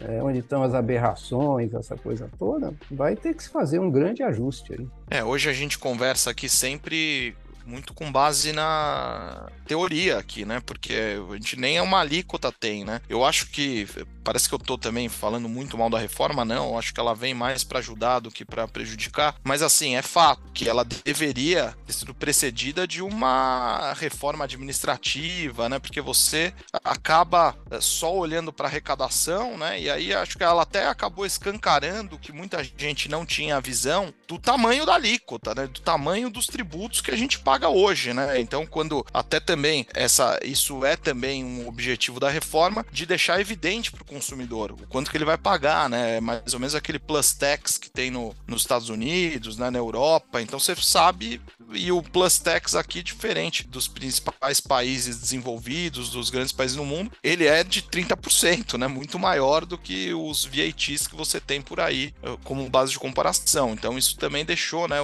é, 0.00 0.22
onde 0.22 0.38
estão 0.38 0.62
as 0.62 0.74
aberrações, 0.74 1.74
essa 1.74 1.96
coisa 1.96 2.30
toda, 2.38 2.72
vai 2.90 3.16
ter 3.16 3.34
que 3.34 3.42
se 3.42 3.48
fazer 3.48 3.78
um 3.78 3.90
grande 3.90 4.22
ajuste 4.22 4.74
aí. 4.74 4.86
É, 5.10 5.24
hoje 5.24 5.48
a 5.48 5.52
gente 5.52 5.78
conversa 5.78 6.30
aqui 6.30 6.48
sempre 6.48 7.34
muito 7.64 7.94
com 7.94 8.10
base 8.10 8.52
na 8.52 9.48
teoria 9.66 10.18
aqui, 10.18 10.44
né? 10.44 10.60
Porque 10.60 10.94
a 10.94 11.34
gente 11.34 11.58
nem 11.58 11.76
é 11.76 11.82
uma 11.82 12.00
alíquota 12.00 12.52
tem, 12.52 12.84
né? 12.84 13.00
Eu 13.08 13.24
acho 13.24 13.46
que 13.46 13.86
parece 14.22 14.48
que 14.48 14.54
eu 14.54 14.58
tô 14.58 14.78
também 14.78 15.08
falando 15.08 15.48
muito 15.48 15.76
mal 15.76 15.90
da 15.90 15.98
reforma, 15.98 16.44
não. 16.44 16.70
Eu 16.70 16.78
acho 16.78 16.92
que 16.92 17.00
ela 17.00 17.14
vem 17.14 17.34
mais 17.34 17.64
para 17.64 17.78
ajudar 17.78 18.20
do 18.20 18.30
que 18.30 18.44
para 18.44 18.68
prejudicar. 18.68 19.34
Mas 19.42 19.62
assim, 19.62 19.96
é 19.96 20.02
fato 20.02 20.42
que 20.52 20.68
ela 20.68 20.84
deveria 20.84 21.74
ter 21.86 21.92
sido 21.92 22.14
precedida 22.14 22.86
de 22.86 23.02
uma 23.02 23.92
reforma 23.94 24.44
administrativa, 24.44 25.68
né? 25.68 25.78
Porque 25.78 26.00
você 26.00 26.52
acaba 26.84 27.56
é, 27.70 27.80
só 27.80 28.14
olhando 28.14 28.52
para 28.52 28.68
arrecadação, 28.68 29.56
né? 29.58 29.80
E 29.80 29.90
aí 29.90 30.14
acho 30.14 30.36
que 30.36 30.44
ela 30.44 30.62
até 30.62 30.86
acabou 30.86 31.26
escancarando 31.26 32.18
que 32.18 32.32
muita 32.32 32.62
gente 32.62 33.08
não 33.08 33.26
tinha 33.26 33.56
a 33.56 33.60
visão 33.60 34.12
do 34.28 34.38
tamanho 34.38 34.86
da 34.86 34.94
alíquota, 34.94 35.54
né? 35.54 35.66
Do 35.66 35.80
tamanho 35.80 36.30
dos 36.30 36.46
tributos 36.46 37.00
que 37.00 37.10
a 37.10 37.16
gente 37.16 37.38
paga 37.38 37.51
hoje, 37.68 38.12
né? 38.12 38.40
Então, 38.40 38.66
quando 38.66 39.04
até 39.12 39.40
também 39.40 39.86
essa 39.94 40.38
isso 40.42 40.84
é 40.84 40.96
também 40.96 41.44
um 41.44 41.68
objetivo 41.68 42.20
da 42.20 42.30
reforma 42.30 42.84
de 42.92 43.06
deixar 43.06 43.40
evidente 43.40 43.90
para 43.90 44.02
o 44.02 44.06
consumidor 44.06 44.72
o 44.72 44.86
quanto 44.86 45.10
que 45.10 45.16
ele 45.16 45.24
vai 45.24 45.38
pagar, 45.38 45.88
né? 45.88 46.16
É 46.16 46.20
mais 46.20 46.54
ou 46.54 46.60
menos 46.60 46.74
aquele 46.74 46.98
plus 46.98 47.32
tax 47.32 47.78
que 47.78 47.90
tem 47.90 48.10
no, 48.10 48.34
nos 48.46 48.62
Estados 48.62 48.88
Unidos, 48.88 49.56
né? 49.56 49.70
na 49.70 49.78
Europa. 49.78 50.40
Então 50.40 50.58
você 50.58 50.74
sabe 50.76 51.40
e 51.72 51.90
o 51.90 52.02
plus 52.02 52.38
tax 52.38 52.74
aqui 52.74 53.02
diferente 53.02 53.66
dos 53.66 53.88
principais 53.88 54.60
países 54.60 55.18
desenvolvidos, 55.18 56.10
dos 56.10 56.28
grandes 56.28 56.52
países 56.52 56.76
do 56.76 56.84
mundo, 56.84 57.10
ele 57.22 57.46
é 57.46 57.64
de 57.64 57.82
30%, 57.82 58.78
né? 58.78 58.86
Muito 58.86 59.18
maior 59.18 59.64
do 59.64 59.78
que 59.78 60.12
os 60.12 60.44
VATs 60.44 61.06
que 61.06 61.16
você 61.16 61.40
tem 61.40 61.62
por 61.62 61.80
aí 61.80 62.14
eh, 62.22 62.36
como 62.44 62.68
base 62.68 62.92
de 62.92 62.98
comparação. 62.98 63.72
Então 63.72 63.96
isso 63.96 64.16
também 64.16 64.44
deixou, 64.44 64.86
né? 64.86 64.96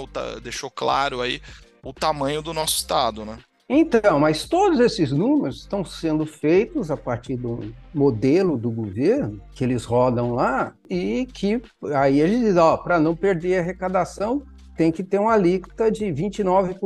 Deixou 0.43 0.71
claro 0.71 1.21
aí 1.21 1.41
o 1.89 1.93
tamanho 1.93 2.43
do 2.43 2.53
nosso 2.53 2.77
estado, 2.77 3.25
né? 3.25 3.39
Então, 3.67 4.21
mas 4.21 4.47
todos 4.47 4.79
esses 4.81 5.11
números 5.11 5.61
estão 5.61 5.85
sendo 5.85 6.27
feitos 6.27 6.91
a 6.91 6.97
partir 6.97 7.37
do 7.37 7.75
modelo 7.95 8.57
do 8.57 8.71
governo 8.71 9.41
que 9.53 9.65
eles 9.65 9.85
rodam 9.85 10.35
lá 10.35 10.75
e 10.89 11.27
que 11.27 11.61
aí 11.95 12.21
eles 12.21 12.41
dizem, 12.41 12.63
ó, 12.63 12.77
para 12.77 12.99
não 12.99 13.15
perder 13.15 13.59
a 13.59 13.61
arrecadação, 13.61 14.43
tem 14.77 14.93
que 14.93 15.03
ter 15.03 15.19
uma 15.19 15.33
alíquota 15.33 15.91
de 15.91 16.07
29%, 16.07 16.79